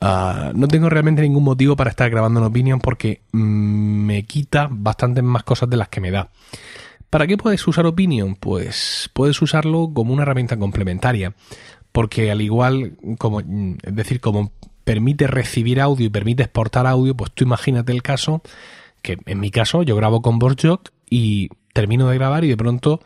uh, 0.01 0.53
no 0.55 0.67
tengo 0.69 0.91
realmente 0.91 1.23
ningún 1.23 1.45
motivo 1.45 1.77
para 1.77 1.91
estar 1.91 2.11
grabando 2.11 2.41
en 2.41 2.47
Opinion 2.47 2.81
porque 2.81 3.23
mm, 3.33 3.39
me 3.39 4.25
quita 4.25 4.69
bastantes 4.71 5.23
más 5.23 5.45
cosas 5.45 5.71
de 5.71 5.77
las 5.77 5.89
que 5.89 6.01
me 6.01 6.11
da. 6.11 6.31
¿Para 7.09 7.27
qué 7.27 7.37
puedes 7.37 7.67
usar 7.67 7.87
Opinion? 7.87 8.35
Pues 8.35 9.09
puedes 9.13 9.41
usarlo 9.41 9.91
como 9.95 10.13
una 10.13 10.23
herramienta 10.23 10.59
complementaria, 10.59 11.35
porque 11.93 12.31
al 12.33 12.43
igual 12.43 12.97
como 13.19 13.41
es 13.41 13.95
decir, 13.95 14.21
como 14.21 14.51
permite 14.85 15.29
recibir 15.29 15.81
audio 15.81 16.07
y 16.07 16.11
permite 16.11 16.43
exportar 16.43 16.87
audio, 16.87 17.17
pues 17.17 17.31
tú 17.33 17.45
imagínate 17.45 17.93
el 17.93 18.03
caso 18.03 18.43
que 19.03 19.19
en 19.25 19.39
mi 19.39 19.51
caso 19.51 19.85
yo 19.85 19.95
grabo 19.95 20.21
con 20.21 20.41
VoiceJock 20.41 20.91
y 21.09 21.49
termino 21.73 22.09
de 22.09 22.17
grabar 22.17 22.45
y 22.45 22.49
de 22.49 22.57
pronto 22.57 23.01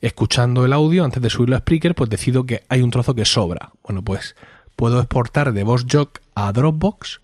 escuchando 0.00 0.64
el 0.64 0.72
audio 0.72 1.04
antes 1.04 1.22
de 1.22 1.30
subirlo 1.30 1.56
a 1.56 1.60
Spreaker, 1.60 1.94
pues 1.94 2.10
decido 2.10 2.44
que 2.46 2.62
hay 2.68 2.82
un 2.82 2.90
trozo 2.90 3.14
que 3.14 3.24
sobra. 3.24 3.72
Bueno, 3.82 4.02
pues 4.02 4.36
puedo 4.76 4.98
exportar 4.98 5.52
de 5.52 5.64
VoiceJock 5.64 6.20
a 6.34 6.52
Dropbox. 6.52 7.20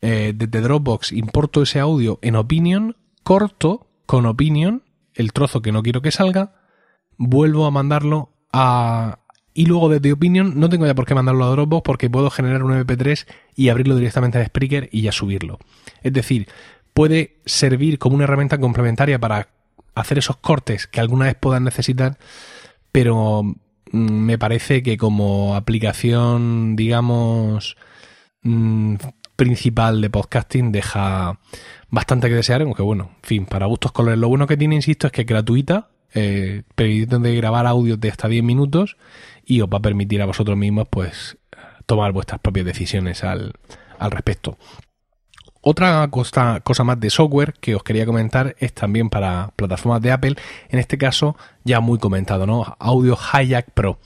Eh, 0.00 0.32
desde 0.34 0.60
Dropbox 0.60 1.12
importo 1.12 1.62
ese 1.62 1.80
audio 1.80 2.18
en 2.22 2.36
Opinion, 2.36 2.96
corto 3.22 3.86
con 4.06 4.26
Opinion 4.26 4.82
el 5.14 5.32
trozo 5.32 5.62
que 5.62 5.72
no 5.72 5.82
quiero 5.82 6.02
que 6.02 6.10
salga, 6.10 6.54
vuelvo 7.16 7.66
a 7.66 7.70
mandarlo 7.70 8.32
a... 8.52 9.20
Y 9.56 9.66
luego 9.66 9.88
desde 9.88 10.12
Opinion 10.12 10.58
no 10.58 10.68
tengo 10.68 10.84
ya 10.84 10.94
por 10.94 11.06
qué 11.06 11.14
mandarlo 11.14 11.44
a 11.44 11.50
Dropbox 11.50 11.84
porque 11.84 12.10
puedo 12.10 12.28
generar 12.28 12.64
un 12.64 12.72
MP3 12.72 13.24
y 13.54 13.68
abrirlo 13.68 13.94
directamente 13.94 14.38
a 14.38 14.44
Spreaker 14.44 14.88
y 14.90 15.02
ya 15.02 15.12
subirlo. 15.12 15.60
Es 16.02 16.12
decir, 16.12 16.48
puede 16.92 17.40
servir 17.46 18.00
como 18.00 18.16
una 18.16 18.24
herramienta 18.24 18.58
complementaria 18.58 19.20
para 19.20 19.48
hacer 19.94 20.18
esos 20.18 20.36
cortes 20.36 20.86
que 20.86 21.00
alguna 21.00 21.26
vez 21.26 21.36
puedan 21.38 21.64
necesitar, 21.64 22.18
pero 22.92 23.42
mm, 23.42 23.54
me 23.92 24.38
parece 24.38 24.82
que 24.82 24.96
como 24.96 25.54
aplicación, 25.56 26.76
digamos, 26.76 27.76
mm, 28.42 28.96
principal 29.36 30.00
de 30.00 30.10
podcasting 30.10 30.72
deja 30.72 31.38
bastante 31.90 32.28
que 32.28 32.34
desear, 32.36 32.62
aunque 32.62 32.82
bueno, 32.82 33.10
en 33.22 33.28
fin, 33.28 33.46
para 33.46 33.66
gustos 33.66 33.92
colores. 33.92 34.18
Lo 34.18 34.28
bueno 34.28 34.46
que 34.46 34.56
tiene, 34.56 34.76
insisto, 34.76 35.06
es 35.06 35.12
que 35.12 35.22
es 35.22 35.26
gratuita, 35.26 35.88
eh, 36.14 36.62
permitiendo 36.74 37.20
grabar 37.20 37.66
audios 37.66 38.00
de 38.00 38.10
hasta 38.10 38.28
10 38.28 38.44
minutos 38.44 38.96
y 39.44 39.60
os 39.60 39.68
va 39.68 39.78
a 39.78 39.82
permitir 39.82 40.22
a 40.22 40.26
vosotros 40.26 40.56
mismos 40.56 40.86
pues 40.88 41.36
tomar 41.86 42.12
vuestras 42.12 42.40
propias 42.40 42.66
decisiones 42.66 43.24
al, 43.24 43.52
al 43.98 44.10
respecto. 44.10 44.58
Otra 45.66 46.06
cosa, 46.10 46.60
más 46.84 47.00
de 47.00 47.08
software 47.08 47.54
que 47.58 47.74
os 47.74 47.82
quería 47.82 48.04
comentar 48.04 48.54
es 48.58 48.74
también 48.74 49.08
para 49.08 49.50
plataformas 49.56 50.02
de 50.02 50.12
Apple, 50.12 50.36
en 50.68 50.78
este 50.78 50.98
caso 50.98 51.38
ya 51.64 51.80
muy 51.80 51.98
comentado, 51.98 52.46
¿no? 52.46 52.76
Audio 52.78 53.16
Hijack 53.16 53.70
Pro. 53.70 53.98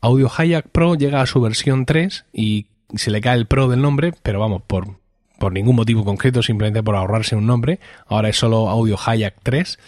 Audio 0.00 0.26
Hijack 0.26 0.70
Pro 0.70 0.96
llega 0.96 1.20
a 1.20 1.26
su 1.26 1.40
versión 1.40 1.86
3 1.86 2.24
y 2.32 2.66
se 2.96 3.12
le 3.12 3.20
cae 3.20 3.36
el 3.36 3.46
Pro 3.46 3.68
del 3.68 3.80
nombre, 3.80 4.12
pero 4.24 4.40
vamos, 4.40 4.62
por, 4.66 4.88
por 5.38 5.52
ningún 5.52 5.76
motivo 5.76 6.04
concreto, 6.04 6.42
simplemente 6.42 6.82
por 6.82 6.96
ahorrarse 6.96 7.36
un 7.36 7.46
nombre. 7.46 7.78
Ahora 8.08 8.30
es 8.30 8.36
solo 8.36 8.68
Audio 8.68 8.96
Hijack 8.96 9.36
3. 9.44 9.78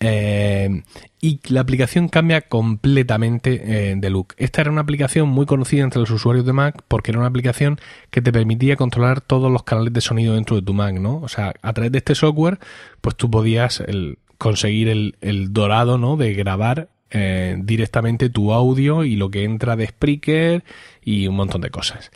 Eh, 0.00 0.82
y 1.20 1.40
la 1.48 1.60
aplicación 1.60 2.08
cambia 2.08 2.40
completamente 2.40 3.90
eh, 3.90 3.94
de 3.96 4.10
look. 4.10 4.34
Esta 4.38 4.62
era 4.62 4.70
una 4.70 4.80
aplicación 4.80 5.28
muy 5.28 5.44
conocida 5.44 5.84
entre 5.84 6.00
los 6.00 6.10
usuarios 6.10 6.46
de 6.46 6.54
Mac 6.54 6.82
porque 6.88 7.10
era 7.10 7.18
una 7.18 7.28
aplicación 7.28 7.78
que 8.10 8.22
te 8.22 8.32
permitía 8.32 8.76
controlar 8.76 9.20
todos 9.20 9.52
los 9.52 9.62
canales 9.62 9.92
de 9.92 10.00
sonido 10.00 10.34
dentro 10.34 10.56
de 10.56 10.62
tu 10.62 10.72
Mac, 10.72 10.94
¿no? 10.94 11.18
O 11.20 11.28
sea, 11.28 11.52
a 11.60 11.72
través 11.74 11.92
de 11.92 11.98
este 11.98 12.14
software, 12.14 12.58
pues 13.02 13.14
tú 13.16 13.30
podías 13.30 13.82
conseguir 14.38 14.88
el, 14.88 15.16
el 15.20 15.52
dorado, 15.52 15.98
¿no? 15.98 16.16
De 16.16 16.32
grabar 16.32 16.88
eh, 17.10 17.56
directamente 17.58 18.30
tu 18.30 18.52
audio 18.52 19.04
y 19.04 19.16
lo 19.16 19.30
que 19.30 19.44
entra 19.44 19.74
de 19.74 19.86
Spreaker 19.86 20.62
y 21.02 21.26
un 21.26 21.34
montón 21.34 21.60
de 21.60 21.70
cosas. 21.70 22.10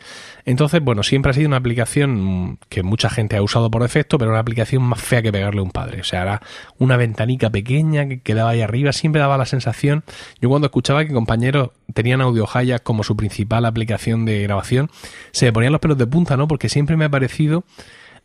Entonces, 0.45 0.81
bueno, 0.81 1.03
siempre 1.03 1.31
ha 1.31 1.33
sido 1.33 1.47
una 1.47 1.57
aplicación 1.57 2.59
que 2.69 2.83
mucha 2.83 3.09
gente 3.09 3.35
ha 3.35 3.41
usado 3.41 3.69
por 3.69 3.81
defecto, 3.81 4.17
pero 4.17 4.31
una 4.31 4.39
aplicación 4.39 4.83
más 4.83 5.01
fea 5.01 5.21
que 5.21 5.31
pegarle 5.31 5.59
a 5.59 5.63
un 5.63 5.71
padre. 5.71 6.01
O 6.01 6.03
sea, 6.03 6.21
era 6.21 6.41
una 6.77 6.95
ventanica 6.95 7.49
pequeña 7.49 8.07
que 8.07 8.21
quedaba 8.21 8.51
ahí 8.51 8.61
arriba, 8.61 8.93
siempre 8.93 9.19
daba 9.19 9.37
la 9.37 9.45
sensación. 9.45 10.03
Yo 10.39 10.49
cuando 10.49 10.67
escuchaba 10.67 11.03
que 11.03 11.13
compañeros 11.13 11.71
tenían 11.93 12.21
Audio 12.21 12.45
Hijack 12.45 12.83
como 12.83 13.03
su 13.03 13.17
principal 13.17 13.65
aplicación 13.65 14.25
de 14.25 14.43
grabación, 14.43 14.89
se 15.31 15.47
me 15.47 15.53
ponían 15.53 15.73
los 15.73 15.81
pelos 15.81 15.97
de 15.97 16.07
punta, 16.07 16.37
¿no? 16.37 16.47
Porque 16.47 16.69
siempre 16.69 16.95
me 16.95 17.05
ha 17.05 17.09
parecido 17.09 17.63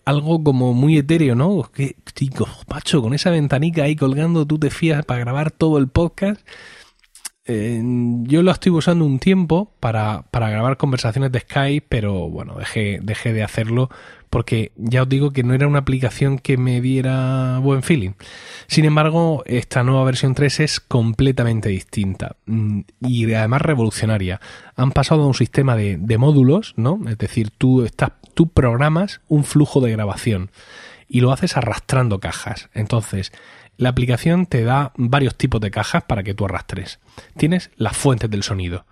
algo 0.04 0.42
como 0.42 0.72
muy 0.74 0.98
etéreo, 0.98 1.34
¿no? 1.34 1.62
Que, 1.72 1.96
chico, 2.14 2.48
macho, 2.68 3.02
con 3.02 3.14
esa 3.14 3.30
ventanica 3.30 3.84
ahí 3.84 3.96
colgando, 3.96 4.46
tú 4.46 4.58
te 4.58 4.70
fías 4.70 5.04
para 5.04 5.20
grabar 5.20 5.50
todo 5.50 5.78
el 5.78 5.88
podcast. 5.88 6.40
Yo 7.46 8.42
lo 8.42 8.50
estoy 8.50 8.70
usando 8.70 9.04
un 9.04 9.18
tiempo 9.18 9.72
para, 9.80 10.22
para, 10.30 10.50
grabar 10.50 10.76
conversaciones 10.76 11.32
de 11.32 11.40
Skype, 11.40 11.86
pero 11.88 12.28
bueno, 12.28 12.54
dejé, 12.58 13.00
dejé 13.02 13.32
de 13.32 13.42
hacerlo 13.42 13.88
porque 14.28 14.70
ya 14.76 15.02
os 15.02 15.08
digo 15.08 15.32
que 15.32 15.42
no 15.42 15.54
era 15.54 15.66
una 15.66 15.80
aplicación 15.80 16.38
que 16.38 16.56
me 16.56 16.80
diera 16.80 17.58
buen 17.58 17.82
feeling. 17.82 18.12
Sin 18.68 18.84
embargo, 18.84 19.42
esta 19.46 19.82
nueva 19.82 20.04
versión 20.04 20.34
3 20.34 20.60
es 20.60 20.80
completamente 20.80 21.68
distinta 21.68 22.36
mm, 22.46 22.80
y 23.00 23.32
además 23.34 23.62
revolucionaria. 23.62 24.40
Han 24.76 24.92
pasado 24.92 25.22
a 25.22 25.26
un 25.26 25.34
sistema 25.34 25.74
de, 25.76 25.96
de 25.98 26.18
módulos, 26.18 26.74
¿no? 26.76 27.00
Es 27.08 27.18
decir, 27.18 27.50
tú, 27.50 27.84
estás, 27.84 28.12
tú 28.34 28.48
programas 28.48 29.20
un 29.28 29.42
flujo 29.42 29.80
de 29.80 29.90
grabación 29.90 30.50
y 31.10 31.20
lo 31.20 31.32
haces 31.32 31.56
arrastrando 31.56 32.20
cajas. 32.20 32.70
Entonces, 32.72 33.32
la 33.76 33.88
aplicación 33.88 34.46
te 34.46 34.62
da 34.62 34.92
varios 34.96 35.34
tipos 35.34 35.60
de 35.60 35.72
cajas 35.72 36.04
para 36.04 36.22
que 36.22 36.34
tú 36.34 36.44
arrastres. 36.44 37.00
Tienes 37.36 37.70
las 37.76 37.96
fuentes 37.96 38.30
del 38.30 38.44
sonido. 38.44 38.86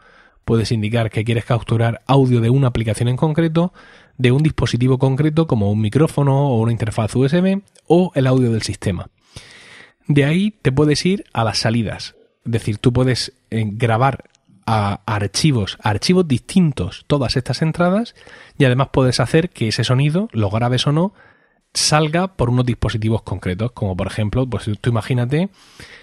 Puedes 0.45 0.73
indicar 0.73 1.11
que 1.11 1.25
quieres 1.25 1.45
capturar 1.45 2.03
audio 2.07 2.41
de 2.41 2.51
una 2.51 2.69
aplicación 2.69 3.09
en 3.09 3.17
concreto, 3.17 3.73
de 4.17 4.33
un 4.33 4.43
dispositivo 4.43 4.99
concreto 4.99 5.47
como 5.47 5.71
un 5.71 5.81
micrófono 5.81 6.49
o 6.49 6.61
una 6.61 6.73
interfaz 6.73 7.15
USB 7.15 7.63
o 7.87 8.11
el 8.17 8.27
audio 8.27 8.51
del 8.51 8.63
sistema. 8.63 9.09
De 10.09 10.25
ahí 10.25 10.51
te 10.51 10.73
puedes 10.73 11.07
ir 11.07 11.25
a 11.33 11.45
las 11.45 11.59
salidas. 11.59 12.17
Es 12.45 12.53
decir, 12.53 12.79
tú 12.79 12.93
puedes 12.93 13.35
eh, 13.51 13.65
grabar 13.65 14.25
a 14.67 15.03
archivos, 15.07 15.79
archivos 15.83 16.27
distintos 16.27 17.05
todas 17.07 17.37
estas 17.37 17.63
entradas 17.63 18.15
y 18.59 18.65
además 18.65 18.89
puedes 18.93 19.21
hacer 19.21 19.51
que 19.51 19.69
ese 19.69 19.85
sonido, 19.85 20.29
lo 20.33 20.51
grabes 20.51 20.87
o 20.87 20.93
no, 20.93 21.15
salga 21.75 22.29
por 22.29 22.51
unos 22.51 22.67
dispositivos 22.67 23.23
concretos, 23.23 23.73
como 23.73 23.97
por 23.97 24.07
ejemplo, 24.07 24.47
pues 24.47 24.71
tú 24.81 24.91
imagínate 24.91 25.49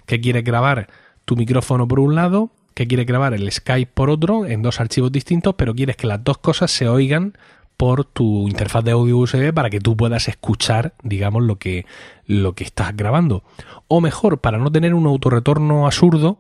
que 0.06 0.22
quieres 0.22 0.44
grabar 0.44 0.88
tu 1.26 1.36
micrófono 1.36 1.88
por 1.88 2.00
un 2.00 2.16
lado, 2.16 2.52
que 2.74 2.88
quieres 2.88 3.06
grabar 3.06 3.34
el 3.34 3.52
Skype 3.52 3.92
por 3.94 4.10
otro, 4.10 4.46
en 4.46 4.62
dos 4.62 4.80
archivos 4.80 5.12
distintos, 5.12 5.56
pero 5.56 5.74
quieres 5.74 5.96
que 5.98 6.08
las 6.08 6.24
dos 6.24 6.38
cosas 6.38 6.72
se 6.72 6.88
oigan 6.88 7.34
por 7.78 8.06
tu 8.06 8.48
interfaz 8.48 8.84
de 8.84 8.92
audio 8.92 9.18
USB 9.18 9.54
para 9.54 9.70
que 9.70 9.80
tú 9.80 9.98
puedas 9.98 10.28
escuchar, 10.28 10.94
digamos, 11.04 11.44
lo 11.44 11.58
que, 11.58 11.86
lo 12.26 12.54
que 12.54 12.64
estás 12.64 12.96
grabando. 12.96 13.44
O 13.88 14.02
mejor, 14.02 14.40
para 14.40 14.58
no 14.58 14.72
tener 14.72 14.94
un 14.94 15.08
autorretorno 15.08 15.86
absurdo, 15.86 16.40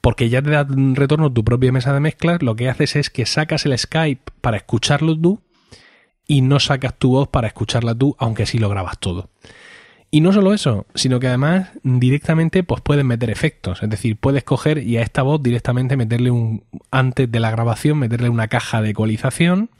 porque 0.00 0.28
ya 0.28 0.42
te 0.42 0.50
da 0.50 0.66
retorno 0.68 1.32
tu 1.32 1.44
propia 1.44 1.72
mesa 1.72 1.92
de 1.92 2.00
mezclas, 2.00 2.42
lo 2.42 2.56
que 2.56 2.68
haces 2.68 2.96
es 2.96 3.10
que 3.10 3.26
sacas 3.26 3.66
el 3.66 3.76
Skype 3.76 4.32
para 4.40 4.58
escucharlo 4.58 5.18
tú 5.18 5.40
y 6.26 6.40
no 6.42 6.60
sacas 6.60 6.94
tu 6.98 7.10
voz 7.10 7.28
para 7.28 7.48
escucharla 7.48 7.94
tú, 7.94 8.16
aunque 8.18 8.46
sí 8.46 8.58
lo 8.58 8.68
grabas 8.68 8.98
todo. 8.98 9.30
Y 10.10 10.20
no 10.20 10.32
solo 10.32 10.54
eso, 10.54 10.86
sino 10.94 11.18
que 11.18 11.26
además 11.26 11.70
directamente 11.82 12.62
pues 12.62 12.80
puedes 12.80 13.04
meter 13.04 13.30
efectos, 13.30 13.82
es 13.82 13.90
decir, 13.90 14.16
puedes 14.16 14.44
coger 14.44 14.78
y 14.78 14.96
a 14.96 15.02
esta 15.02 15.22
voz 15.22 15.42
directamente 15.42 15.96
meterle 15.96 16.30
un 16.30 16.62
antes 16.92 17.30
de 17.30 17.40
la 17.40 17.50
grabación 17.50 17.98
meterle 17.98 18.28
una 18.28 18.46
caja 18.46 18.80
de 18.80 18.90
ecualización 18.90 19.70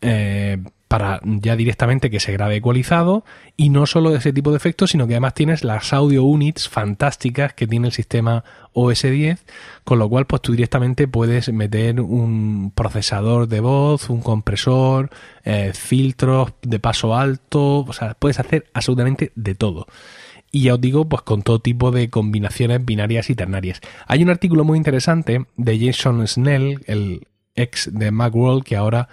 eh, 0.00 0.56
para 0.92 1.22
ya 1.24 1.56
directamente 1.56 2.10
que 2.10 2.20
se 2.20 2.32
grabe 2.32 2.56
ecualizado 2.56 3.24
y 3.56 3.70
no 3.70 3.86
solo 3.86 4.14
ese 4.14 4.30
tipo 4.30 4.50
de 4.50 4.58
efectos, 4.58 4.90
sino 4.90 5.06
que 5.06 5.14
además 5.14 5.32
tienes 5.32 5.64
las 5.64 5.94
audio 5.94 6.22
units 6.22 6.68
fantásticas 6.68 7.54
que 7.54 7.66
tiene 7.66 7.86
el 7.86 7.94
sistema 7.94 8.44
OS 8.74 9.00
10, 9.00 9.42
con 9.84 9.98
lo 9.98 10.06
cual 10.10 10.26
pues 10.26 10.42
tú 10.42 10.52
directamente 10.52 11.08
puedes 11.08 11.50
meter 11.50 11.98
un 11.98 12.72
procesador 12.74 13.48
de 13.48 13.60
voz, 13.60 14.10
un 14.10 14.20
compresor, 14.20 15.08
eh, 15.44 15.72
filtros 15.72 16.52
de 16.60 16.78
paso 16.78 17.16
alto, 17.16 17.86
o 17.88 17.92
sea, 17.94 18.12
puedes 18.12 18.38
hacer 18.38 18.66
absolutamente 18.74 19.32
de 19.34 19.54
todo. 19.54 19.86
Y 20.50 20.64
ya 20.64 20.74
os 20.74 20.80
digo, 20.82 21.08
pues 21.08 21.22
con 21.22 21.40
todo 21.40 21.58
tipo 21.60 21.90
de 21.90 22.10
combinaciones 22.10 22.84
binarias 22.84 23.30
y 23.30 23.34
ternarias. 23.34 23.80
Hay 24.06 24.22
un 24.22 24.28
artículo 24.28 24.64
muy 24.64 24.76
interesante 24.76 25.46
de 25.56 25.86
Jason 25.86 26.28
Snell, 26.28 26.82
el 26.84 27.28
ex 27.54 27.88
de 27.90 28.10
Macworld, 28.10 28.62
que 28.62 28.76
ahora 28.76 29.08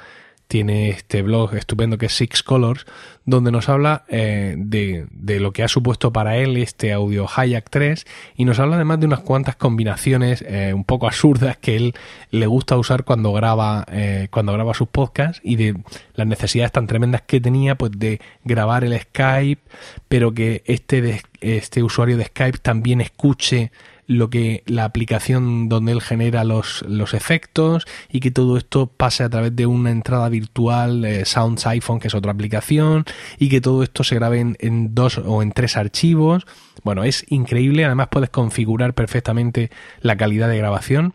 tiene 0.50 0.89
este 0.89 1.22
blog 1.22 1.53
estupendo 1.53 2.00
que 2.00 2.08
es 2.08 2.13
Six 2.13 2.41
Colors, 2.41 2.88
donde 3.24 3.51
nos 3.51 3.70
habla 3.70 4.03
eh, 4.10 4.56
de, 4.58 5.06
de, 5.12 5.39
lo 5.39 5.53
que 5.53 5.62
ha 5.62 5.68
supuesto 5.68 6.12
para 6.12 6.38
él 6.38 6.58
este 6.58 6.91
audio 6.91 7.27
Hayak 7.27 7.70
3 7.70 8.08
y 8.36 8.46
nos 8.46 8.58
habla 8.58 8.77
además 8.77 9.00
de 9.00 9.06
unas 9.06 9.20
cuantas 9.20 9.56
combinaciones 9.58 10.44
eh, 10.48 10.74
un 10.74 10.86
poco 10.86 11.06
absurdas 11.06 11.58
que 11.58 11.75
él 11.75 11.94
le 12.32 12.48
gusta 12.48 12.79
usar 12.79 13.03
cuando 13.03 13.32
graba, 13.32 13.86
eh, 13.91 14.27
cuando 14.32 14.51
graba 14.51 14.74
sus 14.74 14.88
podcasts 14.88 15.39
y 15.44 15.56
de 15.56 15.75
las 16.15 16.25
necesidades 16.25 16.72
tan 16.72 16.88
tremendas 16.88 17.22
que 17.22 17.39
tenía 17.39 17.75
pues 17.75 17.91
de 17.96 18.20
grabar 18.44 18.84
el 18.84 19.00
Skype, 19.00 19.62
pero 20.08 20.34
que 20.34 20.63
este, 20.65 21.22
este 21.41 21.84
usuario 21.84 22.18
de 22.18 22.25
Skype 22.25 22.58
también 22.58 23.01
escuche 23.01 23.72
lo 24.10 24.32
que 24.32 24.63
la 24.66 24.86
aplicación 24.86 25.70
donde 25.70 25.92
él 25.92 26.01
genera 26.01 26.44
los, 26.44 26.84
los 26.88 27.13
efectos 27.13 27.86
y 28.10 28.22
que 28.22 28.32
todo 28.32 28.58
esto 28.58 28.88
pase 28.88 29.24
a 29.24 29.30
través 29.30 29.56
de 29.56 29.68
una 29.68 29.92
entrada 29.92 30.30
virtual 30.30 31.06
eh, 31.06 31.25
Sounds 31.25 31.68
iPhone, 31.68 32.00
que 32.00 32.08
es 32.08 32.16
otra 32.16 32.32
aplicación, 32.32 33.06
y 33.38 33.50
que 33.50 33.62
todo 33.62 33.84
esto 33.84 34.04
se 34.04 34.16
grabe 34.16 34.39
en, 34.39 34.58
en 34.60 34.96
dos 34.96 35.20
o 35.20 35.44
en 35.44 35.51
tres 35.51 35.78
archivos. 35.78 36.48
Bueno, 36.84 37.04
es 37.04 37.24
increíble, 37.30 37.86
además 37.86 38.08
puedes 38.10 38.32
configurar 38.32 38.96
perfectamente 38.96 39.70
la 40.01 40.18
calidad 40.18 40.50
de 40.50 40.58
grabación. 40.58 41.13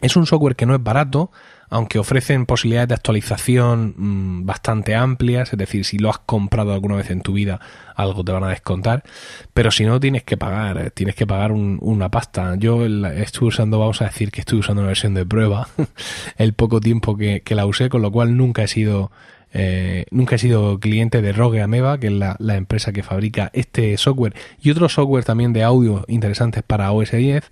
Es 0.00 0.16
un 0.16 0.26
software 0.26 0.56
que 0.56 0.66
no 0.66 0.74
es 0.74 0.82
barato, 0.82 1.30
aunque 1.72 1.98
ofrecen 1.98 2.44
posibilidades 2.44 2.88
de 2.88 2.94
actualización 2.96 3.94
mm, 3.96 4.44
bastante 4.44 4.94
amplias, 4.94 5.54
es 5.54 5.58
decir, 5.58 5.86
si 5.86 5.96
lo 5.96 6.10
has 6.10 6.18
comprado 6.18 6.74
alguna 6.74 6.96
vez 6.96 7.10
en 7.10 7.22
tu 7.22 7.32
vida, 7.32 7.60
algo 7.96 8.22
te 8.22 8.30
van 8.30 8.44
a 8.44 8.50
descontar, 8.50 9.02
pero 9.54 9.70
si 9.70 9.86
no 9.86 9.98
tienes 9.98 10.22
que 10.22 10.36
pagar, 10.36 10.76
eh, 10.76 10.90
tienes 10.90 11.14
que 11.14 11.26
pagar 11.26 11.52
una 11.52 12.10
pasta. 12.10 12.56
Yo 12.56 12.84
estuve 12.84 13.48
usando, 13.48 13.78
vamos 13.78 14.02
a 14.02 14.04
decir 14.04 14.30
que 14.30 14.40
estoy 14.40 14.58
usando 14.58 14.82
una 14.82 14.88
versión 14.88 15.14
de 15.14 15.24
prueba, 15.24 15.66
el 16.36 16.52
poco 16.52 16.78
tiempo 16.78 17.16
que, 17.16 17.42
la 17.48 17.64
usé, 17.64 17.88
con 17.88 18.02
lo 18.02 18.12
cual 18.12 18.36
nunca 18.36 18.64
he 18.64 18.68
sido 18.68 19.10
eh, 19.54 20.04
nunca 20.10 20.36
he 20.36 20.38
sido 20.38 20.78
cliente 20.78 21.22
de 21.22 21.32
Rogue 21.32 21.62
Ameba, 21.62 21.98
que 21.98 22.08
es 22.08 22.12
la, 22.12 22.36
la, 22.38 22.56
empresa 22.56 22.92
que 22.92 23.02
fabrica 23.02 23.50
este 23.54 23.96
software 23.98 24.34
y 24.60 24.70
otros 24.70 24.94
software 24.94 25.24
también 25.24 25.52
de 25.52 25.62
audio 25.62 26.04
interesantes 26.08 26.62
para 26.62 26.92
OS 26.92 27.12
10. 27.12 27.50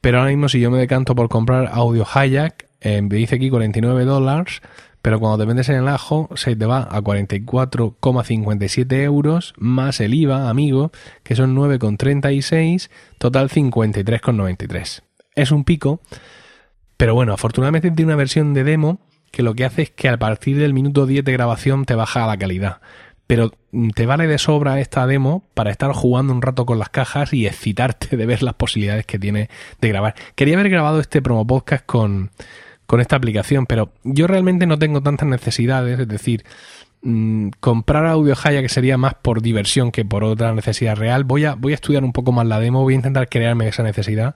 Pero 0.00 0.18
ahora 0.18 0.30
mismo, 0.30 0.48
si 0.48 0.60
yo 0.60 0.70
me 0.70 0.78
decanto 0.78 1.14
por 1.14 1.28
comprar 1.28 1.70
Audio 1.72 2.04
Hijack, 2.04 2.69
me 2.82 3.16
dice 3.16 3.36
aquí 3.36 3.50
49 3.50 4.04
dólares, 4.04 4.62
pero 5.02 5.18
cuando 5.18 5.38
te 5.38 5.46
vendes 5.46 5.68
en 5.68 5.76
el 5.76 5.88
ajo 5.88 6.28
se 6.34 6.56
te 6.56 6.66
va 6.66 6.88
a 6.90 7.00
44,57 7.00 9.02
euros 9.02 9.54
más 9.56 10.00
el 10.00 10.14
IVA, 10.14 10.50
amigo, 10.50 10.92
que 11.22 11.36
son 11.36 11.56
9,36, 11.56 12.90
total 13.18 13.48
53,93. 13.48 15.02
Es 15.34 15.52
un 15.52 15.64
pico, 15.64 16.00
pero 16.96 17.14
bueno, 17.14 17.32
afortunadamente 17.32 17.90
tiene 17.90 18.12
una 18.12 18.16
versión 18.16 18.52
de 18.52 18.64
demo 18.64 19.00
que 19.30 19.42
lo 19.42 19.54
que 19.54 19.64
hace 19.64 19.82
es 19.82 19.90
que 19.90 20.08
a 20.08 20.18
partir 20.18 20.58
del 20.58 20.74
minuto 20.74 21.06
10 21.06 21.24
de 21.24 21.32
grabación 21.32 21.84
te 21.84 21.94
baja 21.94 22.26
la 22.26 22.36
calidad. 22.36 22.80
Pero 23.26 23.52
te 23.94 24.06
vale 24.06 24.26
de 24.26 24.38
sobra 24.38 24.80
esta 24.80 25.06
demo 25.06 25.44
para 25.54 25.70
estar 25.70 25.92
jugando 25.92 26.32
un 26.32 26.42
rato 26.42 26.66
con 26.66 26.80
las 26.80 26.88
cajas 26.88 27.32
y 27.32 27.46
excitarte 27.46 28.16
de 28.16 28.26
ver 28.26 28.42
las 28.42 28.54
posibilidades 28.54 29.06
que 29.06 29.20
tiene 29.20 29.48
de 29.80 29.88
grabar. 29.88 30.16
Quería 30.34 30.56
haber 30.56 30.68
grabado 30.68 30.98
este 30.98 31.22
promo 31.22 31.46
podcast 31.46 31.86
con, 31.86 32.32
con 32.90 33.00
esta 33.00 33.14
aplicación, 33.14 33.66
pero 33.66 33.92
yo 34.02 34.26
realmente 34.26 34.66
no 34.66 34.76
tengo 34.76 35.00
tantas 35.00 35.28
necesidades, 35.28 36.00
es 36.00 36.08
decir, 36.08 36.42
mm, 37.02 37.50
comprar 37.60 38.04
audio 38.04 38.34
Haya 38.42 38.62
que 38.62 38.68
sería 38.68 38.98
más 38.98 39.14
por 39.14 39.42
diversión 39.42 39.92
que 39.92 40.04
por 40.04 40.24
otra 40.24 40.52
necesidad 40.54 40.96
real. 40.96 41.22
Voy 41.22 41.44
a, 41.44 41.54
voy 41.54 41.70
a 41.70 41.76
estudiar 41.76 42.02
un 42.02 42.12
poco 42.12 42.32
más 42.32 42.48
la 42.48 42.58
demo, 42.58 42.82
voy 42.82 42.94
a 42.94 42.96
intentar 42.96 43.28
crearme 43.28 43.68
esa 43.68 43.84
necesidad 43.84 44.34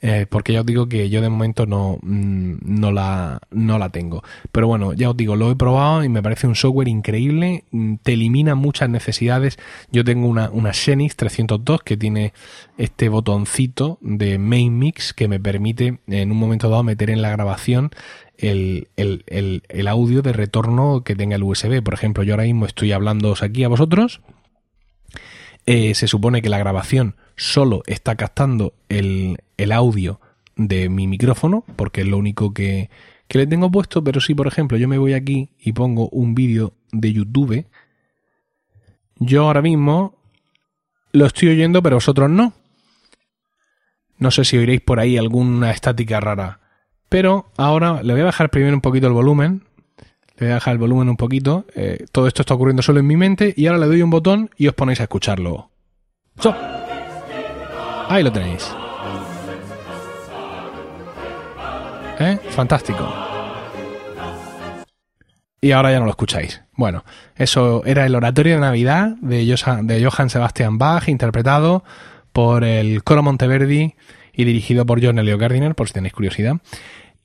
eh, 0.00 0.26
porque 0.28 0.52
ya 0.52 0.60
os 0.60 0.66
digo 0.66 0.88
que 0.88 1.10
yo 1.10 1.20
de 1.20 1.28
momento 1.28 1.66
no, 1.66 1.98
mm, 2.02 2.58
no, 2.62 2.92
la, 2.92 3.40
no 3.50 3.78
la 3.78 3.90
tengo. 3.90 4.22
Pero 4.52 4.68
bueno, 4.68 4.92
ya 4.92 5.10
os 5.10 5.16
digo, 5.16 5.36
lo 5.36 5.50
he 5.50 5.56
probado 5.56 6.04
y 6.04 6.08
me 6.08 6.22
parece 6.22 6.46
un 6.46 6.54
software 6.54 6.88
increíble, 6.88 7.64
mm, 7.70 7.96
te 8.02 8.12
elimina 8.14 8.54
muchas 8.54 8.88
necesidades. 8.90 9.58
Yo 9.90 10.04
tengo 10.04 10.28
una, 10.28 10.50
una 10.50 10.72
Xenix 10.72 11.16
302 11.16 11.82
que 11.82 11.96
tiene 11.96 12.32
este 12.76 13.08
botoncito 13.08 13.98
de 14.00 14.38
Main 14.38 14.78
Mix 14.78 15.12
que 15.12 15.28
me 15.28 15.40
permite 15.40 15.98
en 16.06 16.30
un 16.30 16.38
momento 16.38 16.68
dado 16.68 16.82
meter 16.82 17.10
en 17.10 17.22
la 17.22 17.30
grabación 17.30 17.90
el, 18.36 18.88
el, 18.96 19.24
el, 19.68 19.88
audio 19.88 20.22
de 20.22 20.32
retorno 20.32 21.02
que 21.04 21.16
tenga 21.16 21.36
el 21.36 21.42
USB. 21.42 21.82
Por 21.82 21.94
ejemplo, 21.94 22.22
yo 22.22 22.34
ahora 22.34 22.44
mismo 22.44 22.66
estoy 22.66 22.92
hablando 22.92 23.34
aquí 23.40 23.64
a 23.64 23.68
vosotros. 23.68 24.20
Eh, 25.66 25.94
se 25.94 26.06
supone 26.06 26.40
que 26.40 26.48
la 26.48 26.58
grabación 26.58 27.16
solo 27.38 27.82
está 27.86 28.16
captando 28.16 28.74
el, 28.90 29.38
el 29.56 29.72
audio 29.72 30.20
de 30.56 30.90
mi 30.90 31.06
micrófono, 31.06 31.64
porque 31.76 32.02
es 32.02 32.06
lo 32.06 32.18
único 32.18 32.52
que, 32.52 32.90
que 33.28 33.38
le 33.38 33.46
tengo 33.46 33.70
puesto, 33.70 34.04
pero 34.04 34.20
si 34.20 34.34
por 34.34 34.46
ejemplo 34.46 34.76
yo 34.76 34.88
me 34.88 34.98
voy 34.98 35.14
aquí 35.14 35.50
y 35.58 35.72
pongo 35.72 36.08
un 36.10 36.34
vídeo 36.34 36.74
de 36.92 37.12
YouTube, 37.12 37.66
yo 39.16 39.44
ahora 39.44 39.62
mismo 39.62 40.16
lo 41.12 41.26
estoy 41.26 41.48
oyendo, 41.48 41.82
pero 41.82 41.96
vosotros 41.96 42.28
no. 42.28 42.52
No 44.18 44.30
sé 44.30 44.44
si 44.44 44.58
oiréis 44.58 44.80
por 44.80 44.98
ahí 44.98 45.16
alguna 45.16 45.70
estática 45.70 46.20
rara. 46.20 46.60
Pero 47.08 47.50
ahora 47.56 48.02
le 48.02 48.12
voy 48.12 48.22
a 48.22 48.26
bajar 48.26 48.50
primero 48.50 48.74
un 48.74 48.80
poquito 48.80 49.06
el 49.06 49.12
volumen. 49.12 49.62
Le 50.36 50.46
voy 50.46 50.50
a 50.50 50.54
bajar 50.54 50.72
el 50.72 50.78
volumen 50.78 51.08
un 51.08 51.16
poquito. 51.16 51.66
Eh, 51.74 52.04
todo 52.12 52.26
esto 52.26 52.42
está 52.42 52.54
ocurriendo 52.54 52.82
solo 52.82 53.00
en 53.00 53.06
mi 53.06 53.16
mente. 53.16 53.54
Y 53.56 53.66
ahora 53.66 53.78
le 53.78 53.86
doy 53.86 54.02
un 54.02 54.10
botón 54.10 54.50
y 54.56 54.66
os 54.66 54.74
ponéis 54.74 55.00
a 55.00 55.04
escucharlo. 55.04 55.70
Ahí 58.08 58.22
lo 58.22 58.32
tenéis. 58.32 58.74
¿Eh? 62.20 62.38
Fantástico. 62.50 63.06
Y 65.60 65.72
ahora 65.72 65.92
ya 65.92 65.98
no 65.98 66.04
lo 66.06 66.10
escucháis. 66.10 66.62
Bueno, 66.74 67.04
eso 67.36 67.82
era 67.84 68.06
el 68.06 68.14
oratorio 68.14 68.54
de 68.54 68.60
Navidad 68.60 69.16
de, 69.20 69.44
Johann 70.04 70.30
Sebastian 70.30 70.78
Bach, 70.78 71.08
interpretado 71.08 71.84
por 72.32 72.64
el 72.64 73.02
Coro 73.02 73.22
Monteverdi 73.22 73.94
y 74.32 74.44
dirigido 74.44 74.86
por 74.86 75.04
John 75.04 75.18
Elio 75.18 75.36
Gardiner, 75.36 75.74
por 75.74 75.88
si 75.88 75.94
tenéis 75.94 76.14
curiosidad. 76.14 76.56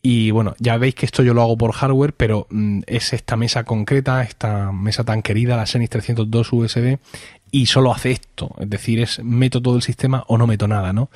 Y 0.05 0.31
bueno, 0.31 0.53
ya 0.59 0.77
veis 0.77 0.95
que 0.95 1.05
esto 1.05 1.23
yo 1.23 1.33
lo 1.33 1.41
hago 1.41 1.57
por 1.57 1.71
hardware, 1.71 2.13
pero 2.13 2.45
mm, 2.49 2.81
es 2.87 3.13
esta 3.13 3.37
mesa 3.37 3.63
concreta, 3.63 4.21
esta 4.21 4.73
mesa 4.73 5.05
tan 5.05 5.21
querida, 5.21 5.55
la 5.55 5.65
Xenix 5.65 5.89
302 5.91 6.51
USB, 6.51 6.97
y 7.51 7.67
solo 7.67 7.93
hace 7.93 8.11
esto. 8.11 8.53
Es 8.59 8.69
decir, 8.69 8.99
es 8.99 9.23
meto 9.23 9.61
todo 9.61 9.77
el 9.77 9.81
sistema 9.81 10.25
o 10.27 10.37
no 10.37 10.45
meto 10.45 10.67
nada, 10.67 10.91
¿no? 10.91 11.09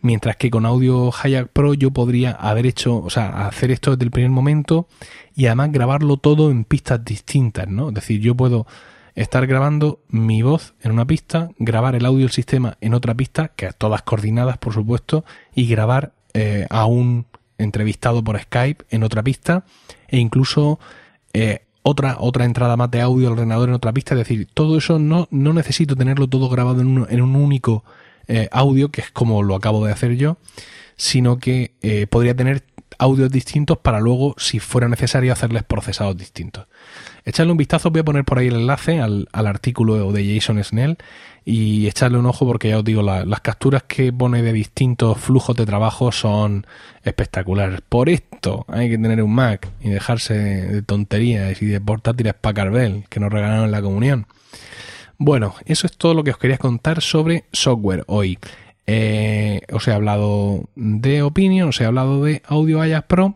Mientras 0.00 0.34
que 0.34 0.50
con 0.50 0.66
Audio 0.66 1.12
Hijack 1.12 1.48
Pro 1.52 1.74
yo 1.74 1.92
podría 1.92 2.32
haber 2.32 2.66
hecho, 2.66 2.96
o 2.96 3.08
sea, 3.08 3.46
hacer 3.46 3.70
esto 3.70 3.92
desde 3.92 4.04
el 4.04 4.10
primer 4.10 4.32
momento 4.32 4.88
y 5.36 5.46
además 5.46 5.70
grabarlo 5.70 6.16
todo 6.16 6.50
en 6.50 6.64
pistas 6.64 7.04
distintas, 7.04 7.68
¿no? 7.68 7.90
Es 7.90 7.94
decir, 7.94 8.20
yo 8.20 8.34
puedo 8.34 8.66
estar 9.14 9.46
grabando 9.46 10.00
mi 10.08 10.42
voz 10.42 10.74
en 10.82 10.90
una 10.90 11.06
pista, 11.06 11.50
grabar 11.58 11.94
el 11.94 12.04
audio 12.04 12.22
del 12.22 12.32
sistema 12.32 12.78
en 12.80 12.94
otra 12.94 13.14
pista, 13.14 13.52
que 13.54 13.70
todas 13.72 14.02
coordinadas, 14.02 14.58
por 14.58 14.74
supuesto, 14.74 15.24
y 15.54 15.68
grabar 15.68 16.14
eh, 16.34 16.66
a 16.68 16.86
un 16.86 17.26
entrevistado 17.64 18.22
por 18.22 18.40
Skype 18.40 18.84
en 18.90 19.02
otra 19.02 19.22
pista, 19.22 19.64
e 20.08 20.18
incluso 20.18 20.78
eh, 21.32 21.62
otra, 21.82 22.16
otra 22.18 22.44
entrada 22.44 22.76
más 22.76 22.90
de 22.90 23.00
audio 23.00 23.26
al 23.26 23.34
ordenador 23.34 23.68
en 23.68 23.74
otra 23.74 23.92
pista. 23.92 24.14
Es 24.14 24.20
decir, 24.20 24.48
todo 24.52 24.78
eso 24.78 24.98
no, 24.98 25.28
no 25.30 25.52
necesito 25.52 25.96
tenerlo 25.96 26.28
todo 26.28 26.48
grabado 26.48 26.80
en 26.80 26.86
un, 26.86 27.06
en 27.10 27.20
un 27.20 27.36
único 27.36 27.84
eh, 28.28 28.48
audio, 28.52 28.90
que 28.90 29.02
es 29.02 29.10
como 29.10 29.42
lo 29.42 29.54
acabo 29.54 29.84
de 29.84 29.92
hacer 29.92 30.16
yo, 30.16 30.38
sino 30.96 31.38
que 31.38 31.72
eh, 31.82 32.06
podría 32.06 32.34
tener 32.34 32.64
audios 32.98 33.30
distintos 33.30 33.78
para 33.78 34.00
luego, 34.00 34.34
si 34.38 34.58
fuera 34.58 34.88
necesario, 34.88 35.32
hacerles 35.32 35.64
procesados 35.64 36.16
distintos. 36.16 36.66
Echarle 37.24 37.52
un 37.52 37.58
vistazo, 37.58 37.90
voy 37.90 38.00
a 38.00 38.04
poner 38.04 38.24
por 38.24 38.38
ahí 38.38 38.48
el 38.48 38.56
enlace 38.56 39.00
al, 39.00 39.28
artículo 39.32 40.12
de 40.12 40.34
Jason 40.34 40.62
Snell 40.62 40.98
y 41.44 41.86
echarle 41.86 42.18
un 42.18 42.26
ojo 42.26 42.46
porque 42.46 42.68
ya 42.68 42.78
os 42.78 42.84
digo, 42.84 43.02
las 43.02 43.40
capturas 43.40 43.82
que 43.84 44.12
pone 44.12 44.42
de 44.42 44.52
distintos 44.52 45.18
flujos 45.18 45.56
de 45.56 45.66
trabajo 45.66 46.12
son 46.12 46.66
espectaculares. 47.02 47.80
Por 47.88 48.08
esto 48.08 48.64
hay 48.68 48.90
que 48.90 48.98
tener 48.98 49.22
un 49.22 49.34
Mac 49.34 49.68
y 49.80 49.90
dejarse 49.90 50.34
de 50.34 50.82
tonterías 50.82 51.60
y 51.62 51.66
de 51.66 51.80
portátiles 51.80 52.34
Packard 52.34 52.72
Bell 52.72 53.04
que 53.08 53.20
nos 53.20 53.32
regalaron 53.32 53.66
en 53.66 53.72
la 53.72 53.82
comunión. 53.82 54.26
Bueno, 55.18 55.54
eso 55.64 55.86
es 55.86 55.96
todo 55.96 56.14
lo 56.14 56.24
que 56.24 56.30
os 56.30 56.38
quería 56.38 56.58
contar 56.58 57.00
sobre 57.00 57.44
software 57.52 58.04
hoy. 58.06 58.38
Eh, 58.86 59.62
os 59.72 59.86
he 59.88 59.92
hablado 59.92 60.68
de 60.74 61.22
Opinion, 61.22 61.68
os 61.68 61.80
he 61.80 61.84
hablado 61.84 62.22
de 62.24 62.42
Audio 62.46 62.80
Hayak 62.80 63.06
Pro, 63.06 63.34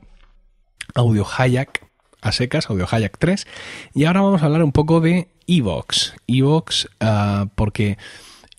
Audio 0.95 1.25
Hayak 1.25 1.87
a 2.21 2.33
secas, 2.33 2.69
Audio 2.69 2.87
Hayak 2.91 3.17
3, 3.19 3.47
y 3.95 4.05
ahora 4.05 4.23
vamos 4.23 4.43
a 4.43 4.47
hablar 4.47 4.63
un 4.63 4.73
poco 4.73 5.01
de 5.01 5.29
Evox. 5.47 6.15
Evox, 6.27 6.89
ah, 7.01 7.47
porque 7.55 7.97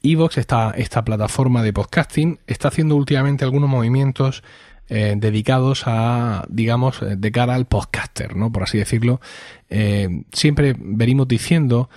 Evox, 0.02 0.38
esta, 0.38 0.72
esta 0.72 1.04
plataforma 1.04 1.62
de 1.62 1.74
podcasting, 1.74 2.40
está 2.48 2.70
haciendo 2.70 2.96
últimamente 2.96 3.44
algunos 3.44 3.70
movimientos 3.70 4.44
eh, 4.88 5.14
dedicados 5.18 5.84
a, 5.86 6.46
digamos, 6.50 7.00
de 7.02 7.32
cara 7.32 7.54
al 7.54 7.68
podcaster, 7.68 8.36
¿no? 8.36 8.52
Por 8.52 8.64
así 8.64 8.78
decirlo. 8.80 9.22
Eh, 9.70 10.24
siempre 10.32 10.76
venimos 10.80 11.28
diciendo 11.28 11.90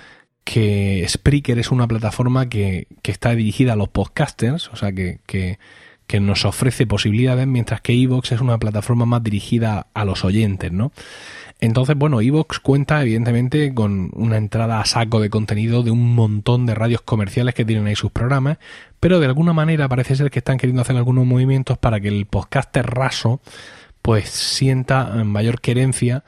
que 0.44 1.04
Spreaker 1.08 1.58
es 1.58 1.70
una 1.70 1.86
plataforma 1.86 2.48
que, 2.48 2.88
que 3.02 3.12
está 3.12 3.34
dirigida 3.34 3.74
a 3.74 3.76
los 3.76 3.88
podcasters, 3.88 4.68
o 4.68 4.76
sea, 4.76 4.92
que, 4.92 5.20
que, 5.26 5.58
nos 6.20 6.44
ofrece 6.44 6.86
posibilidades, 6.86 7.46
mientras 7.46 7.80
que 7.80 7.94
Evox 7.94 8.32
es 8.32 8.42
una 8.42 8.58
plataforma 8.58 9.06
más 9.06 9.22
dirigida 9.22 9.86
a 9.94 10.04
los 10.04 10.26
oyentes, 10.26 10.70
¿no? 10.70 10.92
Entonces, 11.58 11.96
bueno, 11.96 12.20
Evox 12.20 12.58
cuenta 12.58 13.00
evidentemente 13.00 13.72
con 13.72 14.10
una 14.12 14.36
entrada 14.36 14.78
a 14.78 14.84
saco 14.84 15.20
de 15.20 15.30
contenido 15.30 15.82
de 15.82 15.90
un 15.90 16.14
montón 16.14 16.66
de 16.66 16.74
radios 16.74 17.00
comerciales 17.00 17.54
que 17.54 17.64
tienen 17.64 17.86
ahí 17.86 17.96
sus 17.96 18.12
programas, 18.12 18.58
pero 19.00 19.20
de 19.20 19.26
alguna 19.26 19.54
manera 19.54 19.88
parece 19.88 20.14
ser 20.14 20.30
que 20.30 20.40
están 20.40 20.58
queriendo 20.58 20.82
hacer 20.82 20.96
algunos 20.96 21.24
movimientos 21.24 21.78
para 21.78 21.98
que 21.98 22.08
el 22.08 22.26
podcaster 22.26 22.84
raso 22.84 23.40
pues 24.02 24.28
sienta 24.28 25.14
mayor 25.24 25.62
querencia 25.62 26.24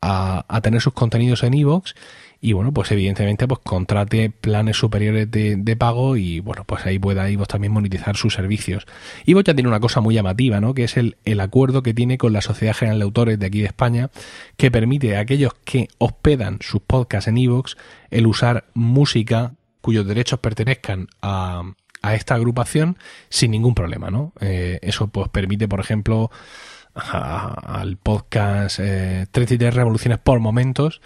a, 0.00 0.46
a 0.48 0.60
tener 0.62 0.80
sus 0.80 0.94
contenidos 0.94 1.44
en 1.44 1.54
Evox 1.54 1.94
y 2.40 2.52
bueno, 2.52 2.72
pues 2.72 2.90
evidentemente 2.92 3.48
pues 3.48 3.60
contrate 3.64 4.30
planes 4.30 4.76
superiores 4.76 5.28
de, 5.30 5.76
pago 5.76 6.16
y 6.16 6.40
bueno, 6.40 6.64
pues 6.64 6.86
ahí 6.86 6.98
pueda 6.98 7.28
iVoox 7.28 7.48
también 7.48 7.72
monetizar 7.72 8.16
sus 8.16 8.34
servicios. 8.34 8.86
iVoox 9.26 9.44
ya 9.44 9.54
tiene 9.54 9.68
una 9.68 9.80
cosa 9.80 10.00
muy 10.00 10.14
llamativa, 10.14 10.60
¿no? 10.60 10.72
Que 10.74 10.84
es 10.84 10.96
el, 10.96 11.16
el 11.24 11.40
acuerdo 11.40 11.82
que 11.82 11.94
tiene 11.94 12.16
con 12.16 12.32
la 12.32 12.40
Sociedad 12.40 12.74
General 12.74 12.98
de 12.98 13.04
Autores 13.04 13.38
de 13.38 13.46
aquí 13.46 13.60
de 13.60 13.66
España 13.66 14.10
que 14.56 14.70
permite 14.70 15.16
a 15.16 15.20
aquellos 15.20 15.54
que 15.64 15.88
hospedan 15.98 16.58
sus 16.60 16.80
podcasts 16.80 17.28
en 17.28 17.38
iVoox 17.38 17.74
el 18.10 18.26
usar 18.26 18.66
música 18.74 19.54
cuyos 19.80 20.06
derechos 20.06 20.38
pertenezcan 20.40 21.08
a, 21.22 21.62
a 22.02 22.14
esta 22.14 22.34
agrupación 22.34 22.98
sin 23.28 23.50
ningún 23.50 23.74
problema, 23.74 24.10
¿no? 24.10 24.32
Eh, 24.40 24.78
eso 24.82 25.08
pues 25.08 25.28
permite, 25.28 25.68
por 25.68 25.80
ejemplo, 25.80 26.30
al 26.94 27.96
podcast 27.96 28.80
eh, 28.80 29.26
33 29.30 29.74
revoluciones 29.74 30.18
por 30.18 30.40
momentos 30.40 31.00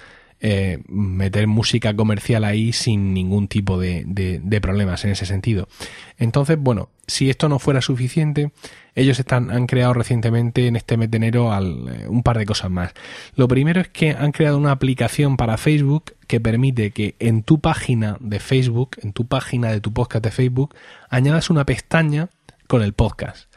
eh, 0.45 0.81
meter 0.89 1.47
música 1.47 1.95
comercial 1.95 2.43
ahí 2.43 2.73
sin 2.73 3.15
ningún 3.15 3.47
tipo 3.47 3.79
de, 3.79 4.03
de, 4.05 4.61
problemas 4.61 5.05
en 5.05 5.13
ese 5.13 5.25
sentido. 5.25 5.69
Entonces, 6.19 6.59
bueno, 6.59 6.89
si 7.07 7.31
esto 7.31 7.49
no 7.49 7.61
fuera 7.61 7.81
suficiente, 7.81 8.51
ellos 8.97 9.21
están, 9.21 9.53
han 9.53 9.69
creado 9.69 9.95
recientemente 9.95 10.67
en 10.67 10.75
este 10.75 10.97
mes 10.97 11.13
de 11.13 11.19
enero 11.19 11.53
al, 11.53 11.89
eh, 11.89 12.09
un 12.09 12.25
par 12.25 12.39
de 12.39 12.47
cosas 12.47 12.73
más. 12.73 12.93
Lo 13.37 13.47
primero 13.47 13.81
es 13.81 13.87
que 13.87 14.11
han 14.11 14.33
creado 14.33 14.59
una 14.59 14.73
aplicación 14.73 15.37
para 15.37 15.57
Facebook 15.59 16.17
que 16.27 16.41
permite 16.41 16.91
que 16.91 17.15
en 17.21 17.45
tu 17.45 17.61
página 17.61 18.17
de 18.19 18.41
Facebook, 18.41 18.97
en 19.01 19.13
tu 19.13 19.29
página 19.29 19.71
de 19.71 19.81
tu 19.81 19.93
podcast 19.93 20.25
de 20.25 20.33
Facebook, 20.33 20.75
añadas 21.09 21.51
una 21.51 21.65
pestaña 21.65 22.31
con 22.67 22.83
el 22.83 22.95
podcast. 22.95 23.49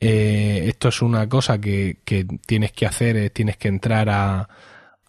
Eh, 0.00 0.64
esto 0.66 0.88
es 0.88 1.02
una 1.02 1.28
cosa 1.28 1.60
que, 1.60 1.98
que 2.06 2.26
tienes 2.46 2.72
que 2.72 2.86
hacer, 2.86 3.28
tienes 3.28 3.58
que 3.58 3.68
entrar 3.68 4.08
a, 4.08 4.48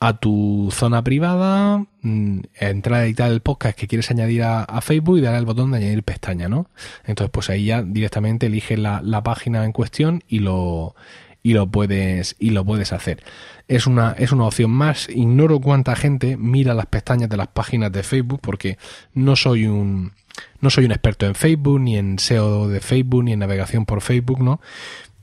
a 0.04 0.18
tu 0.18 0.68
zona 0.70 1.02
privada, 1.02 1.86
mm, 2.02 2.39
entrar 2.60 3.00
a 3.00 3.06
editar 3.06 3.32
el 3.32 3.39
podcast 3.39 3.78
que 3.80 3.88
quieres 3.88 4.12
añadir 4.12 4.44
a, 4.44 4.82
Facebook 4.82 5.18
y 5.18 5.22
darle 5.22 5.38
al 5.38 5.46
botón 5.46 5.72
de 5.72 5.78
añadir 5.78 6.04
pestaña, 6.04 6.50
¿no? 6.50 6.70
Entonces, 7.06 7.32
pues 7.32 7.50
ahí 7.50 7.66
ya 7.68 7.84
directamente 7.84 8.48
eliges 8.48 8.78
la, 8.78 9.24
página 9.24 9.63
en 9.63 9.72
cuestión 9.72 10.22
y 10.28 10.39
lo, 10.39 10.94
y 11.42 11.54
lo 11.54 11.68
puedes, 11.72 12.36
y 12.38 12.50
lo 12.50 12.66
puedes 12.66 12.92
hacer. 12.92 13.24
Es 13.70 13.88
una, 13.88 14.12
es 14.18 14.34
una 14.34 14.44
opción 14.44 14.72
más. 14.72 15.08
Ignoro 15.08 15.62
cuánta 15.62 15.96
gente 15.96 16.36
mira 16.36 16.74
las 16.74 16.88
pestañas 16.88 17.30
de 17.30 17.38
las 17.38 17.48
páginas 17.48 17.89
de 17.94 18.04
Facebook 18.04 18.42
porque 18.42 18.78
no 19.13 19.38
soy 19.38 19.68
un, 19.68 20.12
no 20.60 20.70
soy 20.70 20.84
un 20.84 20.92
experto 20.92 21.26
en 21.28 21.36
Facebook, 21.36 21.80
ni 21.80 21.96
en 21.98 22.20
SEO 22.20 22.68
de 22.68 22.82
Facebook, 22.82 23.24
ni 23.24 23.32
en 23.32 23.39
navegación 23.39 23.86
por 23.86 24.02
Facebook, 24.02 24.44
¿no? 24.44 24.60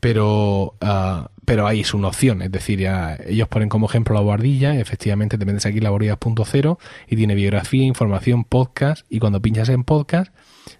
pero, 0.01 0.75
uh, 0.81 1.29
pero 1.51 1.67
ahí 1.67 1.81
es 1.81 1.95
una 1.95 2.07
opción. 2.07 2.43
Es 2.43 2.53
decir, 2.53 2.89
ellos 3.27 3.49
ponen 3.49 3.69
como 3.69 3.87
ejemplo 3.87 4.15
la 4.15 4.21
guardilla, 4.21 4.79
efectivamente 4.79 5.37
te 5.37 5.45
metes 5.45 5.67
aquí 5.67 5.81
la 5.81 5.91
guardilla.0 5.91 6.79
y 7.09 7.17
tiene 7.17 7.35
biografía, 7.35 7.83
información, 7.83 8.45
podcast, 8.45 9.05
y 9.11 9.19
cuando 9.19 9.43
pinchas 9.43 9.69
en 9.69 9.83
podcast, 9.83 10.33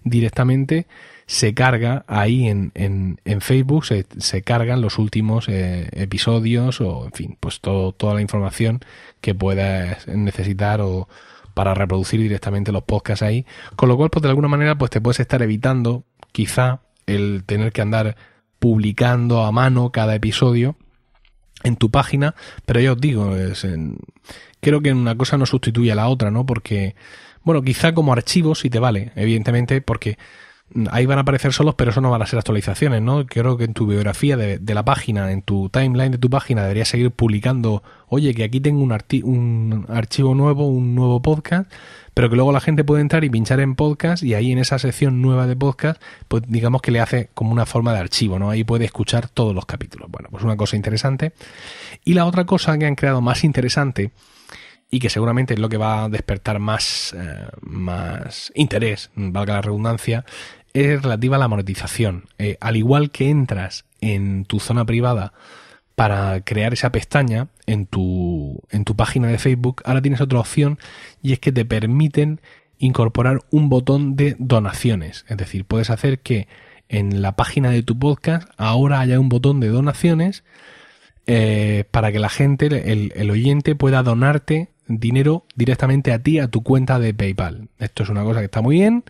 directamente 0.05 0.87
se 1.25 1.53
carga 1.53 2.05
ahí 2.07 2.47
en, 2.47 2.71
en, 2.73 3.19
en 3.25 3.41
Facebook, 3.41 3.83
se, 3.83 4.05
se, 4.19 4.43
cargan 4.43 4.79
los 4.79 4.97
últimos 4.97 5.49
eh, 5.49 5.89
episodios 5.91 6.79
o, 6.79 7.03
en 7.03 7.11
fin, 7.11 7.37
pues 7.37 7.59
todo, 7.59 7.91
toda 7.91 8.13
la 8.13 8.21
información 8.21 8.79
que 9.19 9.35
puedas 9.35 10.07
necesitar 10.07 10.79
o 10.79 11.09
para 11.53 11.73
reproducir 11.73 12.21
directamente 12.21 12.71
los 12.71 12.83
podcasts 12.83 13.23
ahí. 13.23 13.45
Con 13.75 13.89
lo 13.89 13.97
cual, 13.97 14.09
pues 14.09 14.23
de 14.23 14.29
alguna 14.29 14.47
manera, 14.47 14.77
pues 14.77 14.89
te 14.89 15.01
puedes 15.01 15.19
estar 15.19 15.41
evitando 15.41 16.05
quizá 16.31 16.79
el 17.07 17.43
tener 17.45 17.73
que 17.73 17.81
andar 17.81 18.15
publicando 18.61 19.43
a 19.43 19.51
mano 19.51 19.91
cada 19.91 20.13
episodio 20.13 20.75
en 21.63 21.77
tu 21.77 21.89
página, 21.89 22.35
pero 22.67 22.79
ya 22.79 22.91
os 22.91 23.01
digo, 23.01 23.35
es 23.35 23.65
creo 24.59 24.81
que 24.81 24.93
una 24.93 25.17
cosa 25.17 25.35
no 25.35 25.47
sustituye 25.47 25.91
a 25.91 25.95
la 25.95 26.07
otra, 26.09 26.29
¿no? 26.29 26.45
Porque, 26.45 26.95
bueno, 27.43 27.63
quizá 27.63 27.95
como 27.95 28.13
archivo 28.13 28.53
sí 28.53 28.69
te 28.69 28.77
vale, 28.77 29.13
evidentemente, 29.15 29.81
porque 29.81 30.19
ahí 30.91 31.07
van 31.07 31.17
a 31.17 31.21
aparecer 31.21 31.53
solos, 31.53 31.73
pero 31.73 31.89
eso 31.89 32.01
no 32.01 32.11
van 32.11 32.21
a 32.21 32.27
ser 32.27 32.37
actualizaciones, 32.37 33.01
¿no? 33.01 33.25
Creo 33.25 33.57
que 33.57 33.63
en 33.63 33.73
tu 33.73 33.87
biografía 33.87 34.37
de, 34.37 34.73
la 34.75 34.85
página, 34.85 35.31
en 35.31 35.41
tu 35.41 35.69
timeline 35.69 36.11
de 36.11 36.19
tu 36.19 36.29
página, 36.29 36.61
deberías 36.61 36.87
seguir 36.87 37.09
publicando, 37.09 37.81
oye, 38.09 38.35
que 38.35 38.43
aquí 38.43 38.61
tengo 38.61 38.83
un, 38.83 38.95
un 39.23 39.85
archivo 39.89 40.35
nuevo, 40.35 40.67
un 40.67 40.93
nuevo 40.93 41.19
podcast, 41.23 41.71
pero 42.13 42.29
que 42.29 42.35
luego 42.35 42.51
la 42.51 42.59
gente 42.59 42.83
puede 42.83 43.01
entrar 43.01 43.23
y 43.23 43.29
pinchar 43.29 43.59
en 43.59 43.75
podcast 43.75 44.23
y 44.23 44.33
ahí 44.33 44.51
en 44.51 44.57
esa 44.57 44.79
sección 44.79 45.21
nueva 45.21 45.47
de 45.47 45.55
podcast, 45.55 46.01
pues 46.27 46.43
digamos 46.47 46.81
que 46.81 46.91
le 46.91 46.99
hace 46.99 47.29
como 47.33 47.51
una 47.51 47.65
forma 47.65 47.93
de 47.93 47.99
archivo, 47.99 48.39
¿no? 48.39 48.49
Ahí 48.49 48.63
puede 48.63 48.85
escuchar 48.85 49.29
todos 49.29 49.55
los 49.55 49.65
capítulos. 49.65 50.09
Bueno, 50.11 50.29
pues 50.31 50.43
una 50.43 50.57
cosa 50.57 50.75
interesante. 50.75 51.33
Y 52.03 52.13
la 52.13 52.25
otra 52.25 52.45
cosa 52.45 52.77
que 52.77 52.85
han 52.85 52.95
creado 52.95 53.21
más 53.21 53.43
interesante 53.43 54.11
y 54.89 54.99
que 54.99 55.09
seguramente 55.09 55.53
es 55.53 55.59
lo 55.59 55.69
que 55.69 55.77
va 55.77 56.03
a 56.03 56.09
despertar 56.09 56.59
más, 56.59 57.15
eh, 57.17 57.47
más 57.61 58.51
interés, 58.55 59.09
valga 59.15 59.55
la 59.55 59.61
redundancia, 59.61 60.25
es 60.73 61.01
relativa 61.01 61.37
a 61.37 61.39
la 61.39 61.47
monetización. 61.47 62.25
Eh, 62.37 62.57
al 62.59 62.75
igual 62.75 63.11
que 63.11 63.29
entras 63.29 63.85
en 64.01 64.45
tu 64.45 64.59
zona 64.59 64.85
privada 64.85 65.33
para 65.95 66.41
crear 66.41 66.73
esa 66.73 66.91
pestaña 66.91 67.47
en 67.65 67.85
tu, 67.85 68.61
en 68.69 68.85
tu 68.85 68.95
página 68.95 69.27
de 69.27 69.37
Facebook, 69.37 69.81
ahora 69.85 70.01
tienes 70.01 70.21
otra 70.21 70.39
opción 70.39 70.79
y 71.21 71.33
es 71.33 71.39
que 71.39 71.51
te 71.51 71.65
permiten 71.65 72.41
incorporar 72.77 73.39
un 73.51 73.69
botón 73.69 74.15
de 74.15 74.35
donaciones. 74.39 75.25
Es 75.29 75.37
decir, 75.37 75.65
puedes 75.65 75.89
hacer 75.89 76.19
que 76.19 76.47
en 76.89 77.21
la 77.21 77.35
página 77.35 77.69
de 77.69 77.83
tu 77.83 77.97
podcast 77.97 78.49
ahora 78.57 78.99
haya 78.99 79.19
un 79.19 79.29
botón 79.29 79.59
de 79.59 79.69
donaciones 79.69 80.43
eh, 81.27 81.85
para 81.91 82.11
que 82.11 82.19
la 82.19 82.29
gente, 82.29 82.65
el, 82.91 83.13
el, 83.15 83.29
oyente, 83.29 83.75
pueda 83.75 84.03
donarte 84.03 84.69
dinero 84.87 85.45
directamente 85.55 86.11
a 86.11 86.19
ti, 86.19 86.39
a 86.39 86.47
tu 86.47 86.63
cuenta 86.63 86.99
de 86.99 87.13
PayPal. 87.13 87.69
Esto 87.79 88.03
es 88.03 88.09
una 88.09 88.23
cosa 88.23 88.39
que 88.39 88.45
está 88.45 88.61
muy 88.61 88.77
bien 88.77 89.03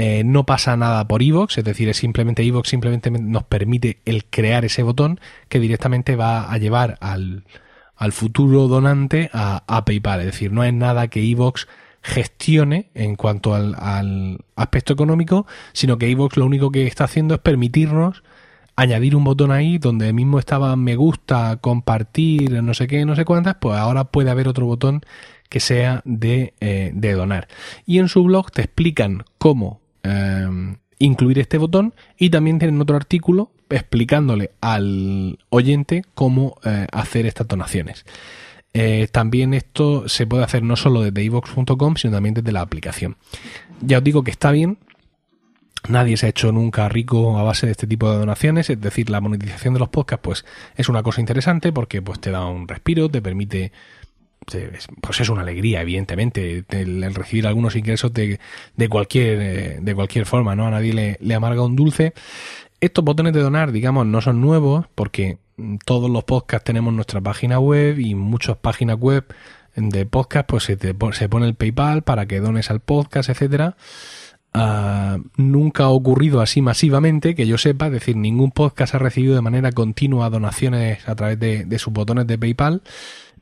eh, 0.00 0.22
no 0.24 0.46
pasa 0.46 0.76
nada 0.76 1.08
por 1.08 1.22
iVoox, 1.22 1.58
es 1.58 1.64
decir, 1.64 1.88
es 1.88 1.96
simplemente 1.96 2.44
iVoox 2.44 2.68
simplemente 2.68 3.10
nos 3.10 3.42
permite 3.42 3.98
el 4.04 4.26
crear 4.26 4.64
ese 4.64 4.84
botón 4.84 5.18
que 5.48 5.58
directamente 5.58 6.14
va 6.14 6.52
a 6.52 6.56
llevar 6.56 6.98
al, 7.00 7.42
al 7.96 8.12
futuro 8.12 8.68
donante 8.68 9.28
a, 9.32 9.84
PayPal. 9.84 10.20
Es 10.20 10.26
decir, 10.26 10.52
no 10.52 10.62
es 10.62 10.72
nada 10.72 11.08
que 11.08 11.20
iVoox 11.20 11.66
gestione 12.00 12.90
en 12.94 13.16
cuanto 13.16 13.56
al, 13.56 13.74
al, 13.76 14.38
aspecto 14.54 14.92
económico, 14.92 15.48
sino 15.72 15.98
que 15.98 16.08
iVoox 16.10 16.36
lo 16.36 16.46
único 16.46 16.70
que 16.70 16.86
está 16.86 17.02
haciendo 17.02 17.34
es 17.34 17.40
permitirnos 17.40 18.22
añadir 18.76 19.16
un 19.16 19.24
botón 19.24 19.50
ahí 19.50 19.78
donde 19.78 20.12
mismo 20.12 20.38
estaba 20.38 20.76
me 20.76 20.94
gusta, 20.94 21.56
compartir, 21.60 22.62
no 22.62 22.72
sé 22.72 22.86
qué, 22.86 23.04
no 23.04 23.16
sé 23.16 23.24
cuántas, 23.24 23.56
pues 23.56 23.76
ahora 23.76 24.04
puede 24.04 24.30
haber 24.30 24.46
otro 24.46 24.66
botón 24.66 25.02
que 25.48 25.58
sea 25.58 26.02
de, 26.04 26.54
eh, 26.60 26.92
de 26.94 27.12
donar. 27.14 27.48
Y 27.84 27.98
en 27.98 28.06
su 28.06 28.22
blog 28.22 28.52
te 28.52 28.62
explican 28.62 29.24
cómo 29.38 29.80
eh, 30.02 30.76
incluir 30.98 31.38
este 31.38 31.58
botón 31.58 31.94
y 32.16 32.30
también 32.30 32.58
tienen 32.58 32.80
otro 32.80 32.96
artículo 32.96 33.50
explicándole 33.70 34.52
al 34.60 35.38
oyente 35.50 36.04
cómo 36.14 36.56
eh, 36.64 36.86
hacer 36.92 37.26
estas 37.26 37.46
donaciones. 37.48 38.04
también 39.10 39.54
esto 39.54 40.08
se 40.08 40.26
puede 40.26 40.44
hacer 40.44 40.62
no 40.62 40.76
solo 40.76 41.02
desde 41.02 41.24
ivox.com, 41.24 41.96
sino 41.96 42.12
también 42.12 42.34
desde 42.34 42.52
la 42.52 42.60
aplicación. 42.60 43.16
Ya 43.80 43.98
os 43.98 44.04
digo 44.04 44.22
que 44.22 44.30
está 44.30 44.52
bien. 44.52 44.78
Nadie 45.88 46.16
se 46.16 46.26
ha 46.26 46.28
hecho 46.28 46.52
nunca 46.52 46.88
rico 46.88 47.38
a 47.38 47.42
base 47.42 47.66
de 47.66 47.72
este 47.72 47.86
tipo 47.86 48.10
de 48.10 48.18
donaciones, 48.18 48.68
es 48.68 48.80
decir, 48.80 49.10
la 49.10 49.20
monetización 49.20 49.74
de 49.74 49.80
los 49.80 49.88
podcasts 49.88 50.22
pues 50.22 50.44
es 50.76 50.88
una 50.88 51.02
cosa 51.02 51.20
interesante 51.20 51.72
porque 51.72 52.02
pues 52.02 52.20
te 52.20 52.30
da 52.30 52.44
un 52.46 52.68
respiro, 52.68 53.08
te 53.08 53.22
permite 53.22 53.72
pues 55.00 55.20
es 55.20 55.28
una 55.28 55.42
alegría, 55.42 55.82
evidentemente, 55.82 56.64
el, 56.70 57.14
recibir 57.14 57.46
algunos 57.46 57.76
ingresos 57.76 58.12
de, 58.12 58.40
de, 58.76 58.88
cualquier, 58.88 59.40
eh, 59.40 59.78
de 59.80 59.94
cualquier 59.94 60.26
forma, 60.26 60.56
¿no? 60.56 60.66
A 60.66 60.70
nadie 60.70 61.18
le, 61.20 61.34
amarga 61.34 61.62
un 61.62 61.76
dulce. 61.76 62.14
Estos 62.80 63.04
botones 63.04 63.32
de 63.32 63.40
donar, 63.40 63.72
digamos, 63.72 64.06
no 64.06 64.20
son 64.20 64.40
nuevos 64.40 64.86
porque 64.94 65.38
todos 65.84 66.10
los 66.10 66.24
podcasts 66.24 66.64
tenemos 66.64 66.94
nuestra 66.94 67.20
página 67.20 67.58
web 67.58 67.98
y 67.98 68.14
muchas 68.14 68.56
páginas 68.56 68.98
web 68.98 69.26
de 69.74 70.06
podcast, 70.06 70.48
pues 70.48 70.64
se, 70.64 70.78
se 70.78 71.28
pone 71.28 71.46
el 71.46 71.54
PayPal 71.54 72.02
para 72.02 72.26
que 72.26 72.40
dones 72.40 72.70
al 72.70 72.80
podcast, 72.80 73.28
etcétera. 73.28 73.76
Ah, 74.54 75.18
nunca 75.36 75.84
ha 75.84 75.88
ocurrido 75.90 76.40
así 76.40 76.62
masivamente, 76.62 77.34
que 77.34 77.46
yo 77.46 77.58
sepa, 77.58 77.86
es 77.86 77.92
decir, 77.92 78.16
ningún 78.16 78.50
podcast 78.50 78.94
ha 78.94 78.98
recibido 78.98 79.34
de 79.34 79.42
manera 79.42 79.72
continua 79.72 80.30
donaciones 80.30 81.06
a 81.08 81.14
través 81.14 81.38
de, 81.38 81.64
de 81.64 81.78
sus 81.78 81.92
botones 81.92 82.26
de 82.26 82.38
PayPal. 82.38 82.82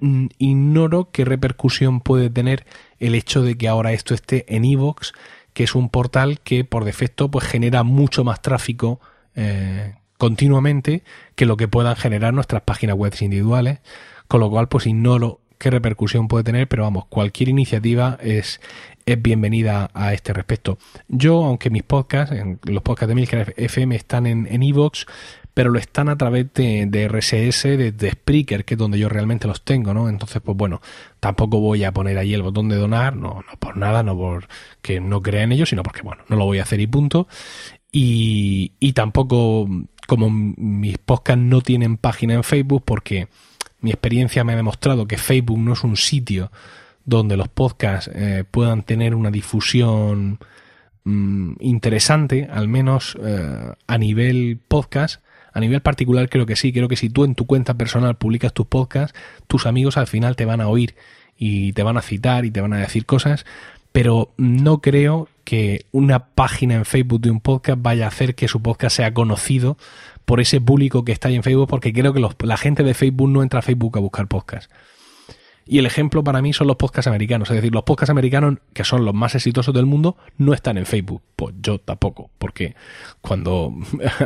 Mm, 0.00 0.26
ignoro 0.38 1.11
qué 1.11 1.24
repercusión 1.24 2.00
puede 2.00 2.30
tener 2.30 2.66
el 2.98 3.14
hecho 3.14 3.42
de 3.42 3.56
que 3.56 3.68
ahora 3.68 3.92
esto 3.92 4.14
esté 4.14 4.44
en 4.54 4.64
iVoox, 4.64 5.12
que 5.52 5.64
es 5.64 5.74
un 5.74 5.88
portal 5.88 6.40
que 6.40 6.64
por 6.64 6.85
defecto 6.85 7.30
pues 7.30 7.46
genera 7.46 7.82
mucho 7.82 8.24
más 8.24 8.42
tráfico 8.42 9.00
eh, 9.35 9.94
continuamente 10.18 11.02
que 11.35 11.46
lo 11.46 11.56
que 11.56 11.68
puedan 11.68 11.96
generar 11.96 12.35
nuestras 12.35 12.62
páginas 12.62 12.96
web 12.96 13.14
individuales, 13.20 13.80
con 14.28 14.40
lo 14.40 14.50
cual 14.50 14.68
pues 14.68 14.87
ignoro 14.87 15.40
qué 15.59 15.70
repercusión 15.70 16.28
puede 16.28 16.44
tener, 16.44 16.68
pero 16.68 16.82
vamos, 16.82 17.06
cualquier 17.06 17.48
iniciativa 17.48 18.18
es, 18.20 18.61
es 19.06 19.22
bienvenida 19.22 19.90
a 19.94 20.12
este 20.12 20.35
respecto. 20.35 20.76
Yo, 21.09 21.44
aunque 21.44 21.70
mis 21.70 21.82
podcasts, 21.82 22.35
los 22.64 22.82
podcasts 22.82 23.09
de 23.09 23.14
Milker 23.14 23.54
FM 23.56 23.96
están 23.96 24.26
en 24.26 24.62
iVoox, 24.62 25.06
pero 25.57 25.71
lo 25.71 25.79
están 25.79 26.11
a 26.11 26.19
través 26.19 26.53
de, 26.53 26.85
de 26.85 27.09
RSS, 27.09 27.62
de, 27.62 28.11
Spreaker, 28.11 28.66
que 28.66 28.75
es 28.75 28.79
donde 28.79 28.99
yo 28.99 29.09
realmente 29.09 29.49
los 29.49 29.62
tengo, 29.62 29.95
¿no? 29.95 30.11
Entonces, 30.11 30.42
pues 30.45 30.55
bueno, 30.55 30.83
tampoco 31.19 31.61
voy 31.61 31.83
a 31.83 31.92
poner 31.92 32.19
ahí 32.19 32.35
el 32.35 32.42
botón 32.42 32.69
de 32.69 32.77
donar, 32.77 33.16
no, 33.16 33.42
no 33.51 33.59
por 33.59 33.79
nada, 33.79 34.03
no 34.03 34.14
por 34.14 34.49
que 34.83 35.01
no 35.01 35.23
crea 35.23 35.45
en 35.45 35.53
ello, 35.53 35.64
sino 35.64 35.83
porque, 35.83 36.03
bueno, 36.03 36.25
no 36.29 36.37
lo 36.37 36.45
voy 36.45 36.59
a 36.59 36.64
hacer 36.64 36.79
y 36.81 36.87
punto. 36.87 37.27
Y, 37.90 38.73
y 38.81 38.92
tampoco, 38.92 39.66
como 40.07 40.29
mis 40.29 40.99
podcasts 40.99 41.42
no 41.42 41.62
tienen 41.62 41.97
página 41.97 42.35
en 42.35 42.45
Facebook, 42.45 42.83
porque 42.85 43.29
mi 43.81 43.88
experiencia 43.88 44.45
me 44.45 44.53
ha 44.53 44.57
demostrado 44.57 45.09
que 45.09 45.16
Facebook 45.16 45.59
no 45.59 45.73
es 45.73 45.85
un 45.85 45.97
sitio 45.97 46.53
donde 47.07 47.38
los 47.38 47.49
podcasts 47.49 48.11
eh, 48.14 48.45
puedan 48.51 48.83
tener 48.83 49.14
una 49.14 49.31
difusión 49.31 50.38
mmm, 51.05 51.53
interesante, 51.61 52.47
al 52.53 52.69
menos 52.69 53.16
eh, 53.23 53.73
a 53.87 53.97
nivel 53.97 54.61
podcast. 54.69 55.23
A 55.57 55.61
nivel 55.61 55.81
particular 55.81 56.29
creo 56.29 56.45
que 56.45 56.55
sí, 56.55 56.71
creo 56.71 56.87
que 56.87 56.97
si 56.97 57.09
tú 57.09 57.25
en 57.25 57.35
tu 57.35 57.47
cuenta 57.47 57.73
personal 57.73 58.16
publicas 58.16 58.53
tus 58.53 58.66
podcasts, 58.66 59.19
tus 59.47 59.64
amigos 59.64 59.97
al 59.97 60.07
final 60.07 60.37
te 60.37 60.45
van 60.45 60.61
a 60.61 60.69
oír 60.69 60.95
y 61.35 61.73
te 61.73 61.83
van 61.83 61.97
a 61.97 62.03
citar 62.03 62.45
y 62.45 62.51
te 62.51 62.61
van 62.61 62.75
a 62.75 62.77
decir 62.77 63.07
cosas, 63.07 63.47
pero 63.90 64.35
no 64.37 64.83
creo 64.83 65.31
que 65.45 65.87
una 65.92 66.27
página 66.27 66.75
en 66.75 66.85
Facebook 66.85 67.23
de 67.23 67.31
un 67.31 67.40
podcast 67.40 67.81
vaya 67.81 68.05
a 68.05 68.09
hacer 68.09 68.35
que 68.35 68.49
su 68.49 68.61
podcast 68.61 68.99
sea 68.99 69.14
conocido 69.14 69.79
por 70.27 70.40
ese 70.40 70.61
público 70.61 71.07
que 71.07 71.12
está 71.12 71.29
ahí 71.29 71.37
en 71.37 71.42
Facebook, 71.42 71.69
porque 71.69 71.95
creo 71.95 72.12
que 72.12 72.21
la 72.45 72.57
gente 72.59 72.83
de 72.83 72.92
Facebook 72.92 73.31
no 73.31 73.42
entra 73.42 73.61
a 73.61 73.62
Facebook 73.62 73.97
a 73.97 74.01
buscar 74.01 74.29
podcasts. 74.29 74.69
Y 75.68 75.79
el 75.79 75.87
ejemplo 75.87 76.22
para 76.22 76.40
mí 76.40 76.52
son 76.52 76.68
los 76.68 76.76
podcasts 76.76 77.09
americanos. 77.09 77.50
Es 77.50 77.57
decir, 77.57 77.74
los 77.74 77.83
podcasts 77.83 78.11
americanos, 78.11 78.59
que 78.72 78.85
son 78.85 79.05
los 79.05 79.14
más 79.14 79.35
exitosos 79.35 79.74
del 79.74 79.85
mundo, 79.85 80.16
no 80.38 80.55
están 80.55 80.79
en 80.79 80.87
Facebook. 80.87 81.22
Pues 81.35 81.57
yo 81.61 81.79
tampoco. 81.81 82.31
Porque 82.38 82.76
cuando 83.20 83.74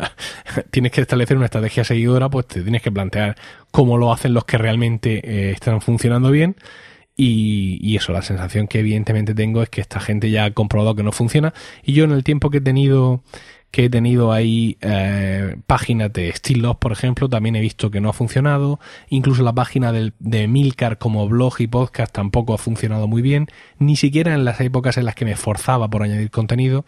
tienes 0.70 0.92
que 0.92 1.00
establecer 1.00 1.38
una 1.38 1.46
estrategia 1.46 1.82
seguidora, 1.82 2.28
pues 2.28 2.46
te 2.46 2.62
tienes 2.62 2.82
que 2.82 2.92
plantear 2.92 3.36
cómo 3.70 3.96
lo 3.96 4.12
hacen 4.12 4.34
los 4.34 4.44
que 4.44 4.58
realmente 4.58 5.20
eh, 5.24 5.50
están 5.52 5.80
funcionando 5.80 6.30
bien. 6.30 6.56
Y, 7.16 7.78
y, 7.82 7.96
eso, 7.96 8.12
la 8.12 8.22
sensación 8.22 8.66
que 8.66 8.80
evidentemente 8.80 9.34
tengo 9.34 9.62
es 9.62 9.68
que 9.68 9.80
esta 9.80 10.00
gente 10.00 10.30
ya 10.30 10.44
ha 10.44 10.50
comprobado 10.52 10.94
que 10.94 11.02
no 11.02 11.12
funciona. 11.12 11.54
Y 11.82 11.94
yo 11.94 12.04
en 12.04 12.12
el 12.12 12.22
tiempo 12.22 12.50
que 12.50 12.58
he 12.58 12.62
tenido 12.62 13.22
que 13.70 13.84
he 13.84 13.90
tenido 13.90 14.32
ahí 14.32 14.76
eh, 14.80 15.56
páginas 15.66 16.12
de 16.12 16.32
Still 16.32 16.66
por 16.78 16.92
ejemplo, 16.92 17.28
también 17.28 17.56
he 17.56 17.60
visto 17.60 17.90
que 17.90 18.00
no 18.00 18.08
ha 18.08 18.12
funcionado. 18.12 18.80
Incluso 19.08 19.42
la 19.42 19.52
página 19.52 19.92
del, 19.92 20.14
de 20.18 20.48
Milcar 20.48 20.98
como 20.98 21.28
blog 21.28 21.60
y 21.60 21.66
podcast 21.66 22.12
tampoco 22.12 22.54
ha 22.54 22.58
funcionado 22.58 23.06
muy 23.06 23.22
bien, 23.22 23.48
ni 23.78 23.96
siquiera 23.96 24.34
en 24.34 24.44
las 24.44 24.60
épocas 24.60 24.96
en 24.96 25.04
las 25.04 25.14
que 25.14 25.24
me 25.24 25.32
esforzaba 25.32 25.88
por 25.88 26.02
añadir 26.02 26.30
contenido. 26.30 26.84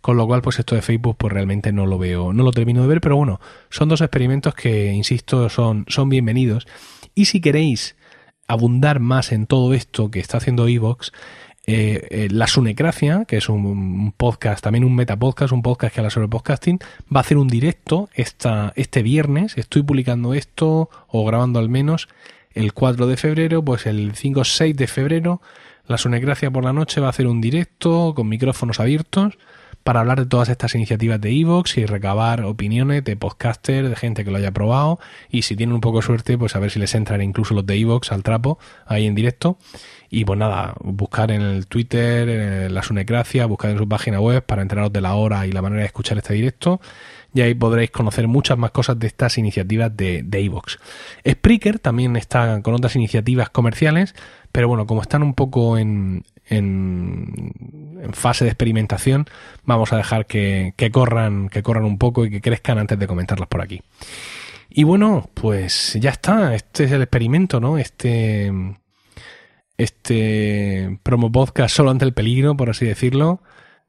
Con 0.00 0.16
lo 0.16 0.28
cual, 0.28 0.42
pues 0.42 0.60
esto 0.60 0.76
de 0.76 0.82
Facebook, 0.82 1.16
pues 1.18 1.32
realmente 1.32 1.72
no 1.72 1.84
lo 1.84 1.98
veo, 1.98 2.32
no 2.32 2.44
lo 2.44 2.52
termino 2.52 2.82
de 2.82 2.86
ver, 2.86 3.00
pero 3.00 3.16
bueno, 3.16 3.40
son 3.68 3.88
dos 3.88 4.00
experimentos 4.00 4.54
que, 4.54 4.92
insisto, 4.92 5.48
son, 5.48 5.86
son 5.88 6.08
bienvenidos. 6.08 6.68
Y 7.16 7.24
si 7.24 7.40
queréis 7.40 7.96
abundar 8.46 9.00
más 9.00 9.32
en 9.32 9.46
todo 9.46 9.74
esto 9.74 10.10
que 10.10 10.20
está 10.20 10.38
haciendo 10.38 10.68
Evox, 10.68 11.12
eh, 11.70 12.08
eh, 12.10 12.28
La 12.30 12.46
Sunecracia, 12.46 13.26
que 13.26 13.36
es 13.36 13.50
un, 13.50 14.14
podcast, 14.16 14.64
también 14.64 14.84
un 14.84 14.94
metapodcast, 14.94 15.52
un 15.52 15.60
podcast 15.60 15.94
que 15.94 16.00
habla 16.00 16.08
sobre 16.08 16.26
podcasting, 16.26 16.78
va 17.14 17.18
a 17.18 17.20
hacer 17.20 17.36
un 17.36 17.46
directo 17.46 18.08
esta, 18.14 18.72
este 18.74 19.02
viernes. 19.02 19.58
Estoy 19.58 19.82
publicando 19.82 20.32
esto, 20.32 20.88
o 21.08 21.26
grabando 21.26 21.58
al 21.58 21.68
menos, 21.68 22.08
el 22.54 22.72
4 22.72 23.06
de 23.06 23.18
febrero, 23.18 23.62
pues 23.62 23.84
el 23.84 24.14
5 24.14 24.40
o 24.40 24.44
6 24.44 24.76
de 24.78 24.86
febrero, 24.86 25.42
La 25.86 25.98
Sunecracia 25.98 26.50
por 26.50 26.64
la 26.64 26.72
noche 26.72 27.02
va 27.02 27.08
a 27.08 27.10
hacer 27.10 27.26
un 27.26 27.42
directo 27.42 28.14
con 28.16 28.30
micrófonos 28.30 28.80
abiertos 28.80 29.36
para 29.88 30.00
hablar 30.00 30.18
de 30.18 30.26
todas 30.26 30.50
estas 30.50 30.74
iniciativas 30.74 31.18
de 31.18 31.30
Evox 31.30 31.78
y 31.78 31.86
recabar 31.86 32.42
opiniones 32.42 33.02
de 33.04 33.16
podcasters, 33.16 33.88
de 33.88 33.96
gente 33.96 34.22
que 34.22 34.30
lo 34.30 34.36
haya 34.36 34.50
probado 34.50 35.00
y 35.30 35.40
si 35.40 35.56
tienen 35.56 35.74
un 35.74 35.80
poco 35.80 36.00
de 36.00 36.02
suerte, 36.02 36.36
pues 36.36 36.54
a 36.54 36.58
ver 36.58 36.70
si 36.70 36.78
les 36.78 36.94
entran 36.94 37.22
incluso 37.22 37.54
los 37.54 37.64
de 37.64 37.76
Evox 37.76 38.12
al 38.12 38.22
trapo 38.22 38.58
ahí 38.84 39.06
en 39.06 39.14
directo. 39.14 39.56
Y 40.10 40.26
pues 40.26 40.38
nada, 40.38 40.74
buscar 40.80 41.30
en 41.30 41.40
el 41.40 41.66
Twitter, 41.68 42.28
en 42.28 42.74
la 42.74 42.82
Sunecracia, 42.82 43.46
buscar 43.46 43.70
en 43.70 43.78
su 43.78 43.88
página 43.88 44.20
web 44.20 44.44
para 44.44 44.60
enteraros 44.60 44.92
de 44.92 45.00
la 45.00 45.14
hora 45.14 45.46
y 45.46 45.52
la 45.52 45.62
manera 45.62 45.80
de 45.80 45.86
escuchar 45.86 46.18
este 46.18 46.34
directo. 46.34 46.82
Y 47.38 47.40
ahí 47.40 47.54
podréis 47.54 47.92
conocer 47.92 48.26
muchas 48.26 48.58
más 48.58 48.72
cosas 48.72 48.98
de 48.98 49.06
estas 49.06 49.38
iniciativas 49.38 49.96
de 49.96 50.26
Evox. 50.32 50.80
Spreaker 51.24 51.78
también 51.78 52.16
está 52.16 52.60
con 52.62 52.74
otras 52.74 52.96
iniciativas 52.96 53.48
comerciales, 53.48 54.16
pero 54.50 54.66
bueno, 54.66 54.88
como 54.88 55.02
están 55.02 55.22
un 55.22 55.34
poco 55.34 55.78
en, 55.78 56.24
en, 56.46 57.52
en 58.02 58.12
fase 58.12 58.44
de 58.44 58.50
experimentación, 58.50 59.26
vamos 59.62 59.92
a 59.92 59.98
dejar 59.98 60.26
que, 60.26 60.74
que, 60.76 60.90
corran, 60.90 61.48
que 61.48 61.62
corran 61.62 61.84
un 61.84 61.96
poco 61.96 62.24
y 62.24 62.30
que 62.30 62.40
crezcan 62.40 62.76
antes 62.76 62.98
de 62.98 63.06
comentarlas 63.06 63.48
por 63.48 63.62
aquí. 63.62 63.82
Y 64.68 64.82
bueno, 64.82 65.30
pues 65.34 65.96
ya 66.00 66.10
está. 66.10 66.56
Este 66.56 66.86
es 66.86 66.90
el 66.90 67.02
experimento, 67.02 67.60
¿no? 67.60 67.78
Este 67.78 68.52
este 69.76 70.98
promo 71.04 71.30
podcast 71.30 71.76
solo 71.76 71.92
ante 71.92 72.04
el 72.04 72.14
peligro, 72.14 72.56
por 72.56 72.68
así 72.68 72.84
decirlo, 72.84 73.42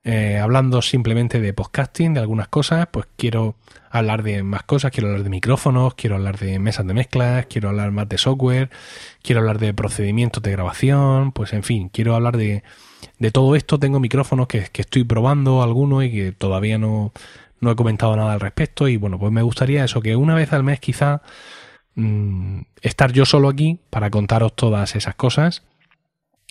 eh, 0.03 0.37
hablando 0.37 0.81
simplemente 0.81 1.41
de 1.41 1.53
podcasting, 1.53 2.13
de 2.13 2.21
algunas 2.21 2.47
cosas, 2.47 2.87
pues 2.91 3.05
quiero 3.17 3.55
hablar 3.91 4.23
de 4.23 4.43
más 4.43 4.63
cosas, 4.63 4.91
quiero 4.91 5.07
hablar 5.09 5.23
de 5.23 5.29
micrófonos, 5.29 5.95
quiero 5.95 6.15
hablar 6.15 6.37
de 6.39 6.57
mesas 6.59 6.87
de 6.87 6.93
mezclas, 6.93 7.45
quiero 7.47 7.69
hablar 7.69 7.91
más 7.91 8.07
de 8.07 8.17
software, 8.17 8.69
quiero 9.21 9.41
hablar 9.41 9.59
de 9.59 9.73
procedimientos 9.73 10.41
de 10.41 10.51
grabación, 10.51 11.31
pues 11.31 11.53
en 11.53 11.63
fin, 11.63 11.89
quiero 11.89 12.15
hablar 12.15 12.37
de, 12.37 12.63
de 13.17 13.31
todo 13.31 13.55
esto. 13.55 13.77
Tengo 13.79 13.99
micrófonos 13.99 14.47
que, 14.47 14.67
que 14.71 14.81
estoy 14.81 15.03
probando 15.03 15.63
algunos 15.63 16.03
y 16.05 16.11
que 16.11 16.31
todavía 16.31 16.77
no, 16.77 17.11
no 17.59 17.71
he 17.71 17.75
comentado 17.75 18.15
nada 18.15 18.33
al 18.33 18.39
respecto 18.39 18.87
y 18.87 18.97
bueno, 18.97 19.19
pues 19.19 19.31
me 19.31 19.41
gustaría 19.41 19.83
eso, 19.83 20.01
que 20.01 20.15
una 20.15 20.35
vez 20.35 20.53
al 20.53 20.63
mes 20.63 20.79
quizá 20.79 21.21
mmm, 21.95 22.61
estar 22.81 23.11
yo 23.11 23.25
solo 23.25 23.49
aquí 23.49 23.79
para 23.89 24.09
contaros 24.09 24.55
todas 24.55 24.95
esas 24.95 25.15
cosas 25.15 25.63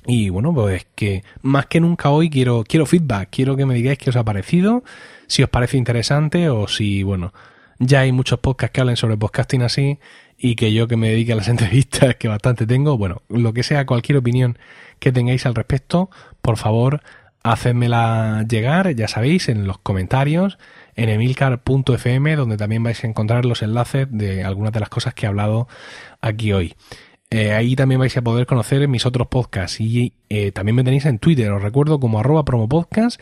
y 0.07 0.31
bueno, 0.31 0.55
pues 0.55 0.87
que 0.95 1.25
más 1.43 1.67
que 1.67 1.81
nunca 1.81 2.11
hoy 2.11 2.31
quiero, 2.31 2.65
quiero 2.67 2.87
feedback, 2.87 3.29
quiero 3.31 3.57
que 3.57 3.67
me 3.67 3.75
digáis 3.75 3.99
qué 3.99 4.11
os 4.11 4.17
ha 4.17 4.25
parecido, 4.25 4.85
si 5.27 5.43
os 5.43 5.51
parece 5.51 5.77
interesante 5.77 6.49
o 6.51 6.69
si, 6.69 7.03
bueno, 7.03 7.33
ya 7.79 8.01
hay 8.01 8.13
muchos 8.13 8.39
podcasts 8.41 8.73
que 8.73 8.81
hablen 8.81 8.97
sobre 8.97 9.17
podcasting 9.17 9.63
así 9.63 9.99
y 10.37 10.55
que 10.55 10.73
yo 10.73 10.89
que 10.89 10.97
me 10.97 11.11
dedique 11.11 11.33
a 11.33 11.37
las 11.37 11.49
entrevistas 11.49 12.17
que 12.17 12.29
bastante 12.29 12.67
tengo, 12.67 12.97
bueno, 12.97 13.23
lo 13.29 13.53
que 13.53 13.63
sea, 13.63 13.87
cualquier 13.87 14.19
opinión 14.19 14.59
que 14.99 15.13
tengáis 15.13 15.47
al 15.47 15.55
respecto, 15.55 16.11
por 16.43 16.57
favor, 16.57 17.03
hacedmela 17.43 18.45
llegar, 18.49 18.95
ya 18.95 19.09
sabéis, 19.09 19.49
en 19.49 19.67
los 19.67 19.79
comentarios, 19.79 20.59
en 20.95 21.09
emilcar.fm, 21.09 22.37
donde 22.37 22.57
también 22.57 22.83
vais 22.83 23.03
a 23.03 23.07
encontrar 23.07 23.45
los 23.45 23.63
enlaces 23.63 24.09
de 24.11 24.45
algunas 24.45 24.73
de 24.73 24.81
las 24.81 24.89
cosas 24.89 25.15
que 25.15 25.27
he 25.27 25.29
hablado 25.29 25.69
aquí 26.21 26.53
hoy. 26.53 26.75
Eh, 27.31 27.53
ahí 27.53 27.77
también 27.77 27.99
vais 27.99 28.17
a 28.17 28.23
poder 28.23 28.47
conocer 28.47 28.89
mis 28.89 29.05
otros 29.05 29.29
podcasts 29.29 29.83
y 29.83 30.15
eh, 30.31 30.51
también 30.51 30.77
me 30.77 30.83
tenéis 30.85 31.05
en 31.05 31.19
Twitter, 31.19 31.53
os 31.53 31.61
recuerdo 31.61 32.01
como 32.01 32.19
arroba 32.19 32.47
promopodcast 32.47 33.21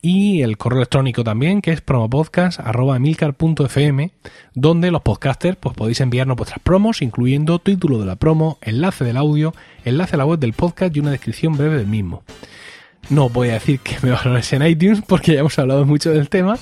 y 0.00 0.42
el 0.42 0.56
correo 0.56 0.78
electrónico 0.78 1.24
también 1.24 1.60
que 1.60 1.72
es 1.72 1.80
promopodcast 1.80 2.60
arroba 2.60 3.00
milcar.fm 3.00 4.12
donde 4.54 4.92
los 4.92 5.02
podcasters 5.02 5.56
pues 5.58 5.74
podéis 5.74 6.00
enviarnos 6.00 6.36
vuestras 6.36 6.60
promos 6.60 7.02
incluyendo 7.02 7.58
título 7.58 7.98
de 7.98 8.06
la 8.06 8.14
promo, 8.14 8.58
enlace 8.60 9.04
del 9.04 9.16
audio, 9.16 9.52
enlace 9.84 10.14
a 10.14 10.18
la 10.18 10.26
web 10.26 10.38
del 10.38 10.52
podcast 10.52 10.96
y 10.96 11.00
una 11.00 11.10
descripción 11.10 11.56
breve 11.56 11.78
del 11.78 11.88
mismo. 11.88 12.22
No 13.10 13.28
voy 13.28 13.48
a 13.48 13.54
decir 13.54 13.80
que 13.80 13.96
me 14.02 14.10
valoréis 14.12 14.52
en 14.52 14.64
iTunes 14.64 15.02
porque 15.04 15.32
ya 15.32 15.40
hemos 15.40 15.58
hablado 15.58 15.84
mucho 15.84 16.12
del 16.12 16.28
tema, 16.28 16.56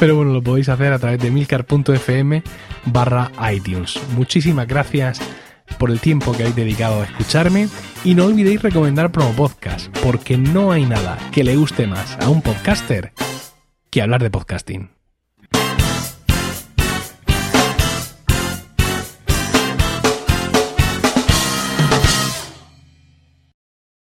pero 0.00 0.16
bueno, 0.16 0.32
lo 0.32 0.42
podéis 0.42 0.68
hacer 0.68 0.92
a 0.92 0.98
través 0.98 1.20
de 1.20 1.30
milcar.fm 1.30 2.42
barra 2.86 3.30
iTunes. 3.52 4.00
Muchísimas 4.16 4.66
gracias 4.66 5.20
por 5.78 5.90
el 5.90 6.00
tiempo 6.00 6.32
que 6.32 6.42
habéis 6.42 6.56
dedicado 6.56 7.00
a 7.00 7.04
escucharme 7.04 7.68
y 8.04 8.14
no 8.14 8.26
olvidéis 8.26 8.62
recomendar 8.62 9.12
Promo 9.12 9.32
Podcast, 9.32 9.88
porque 9.98 10.36
no 10.36 10.72
hay 10.72 10.86
nada 10.86 11.18
que 11.32 11.44
le 11.44 11.56
guste 11.56 11.86
más 11.86 12.16
a 12.20 12.28
un 12.28 12.42
podcaster 12.42 13.12
que 13.90 14.02
hablar 14.02 14.22
de 14.22 14.30
podcasting. 14.30 14.90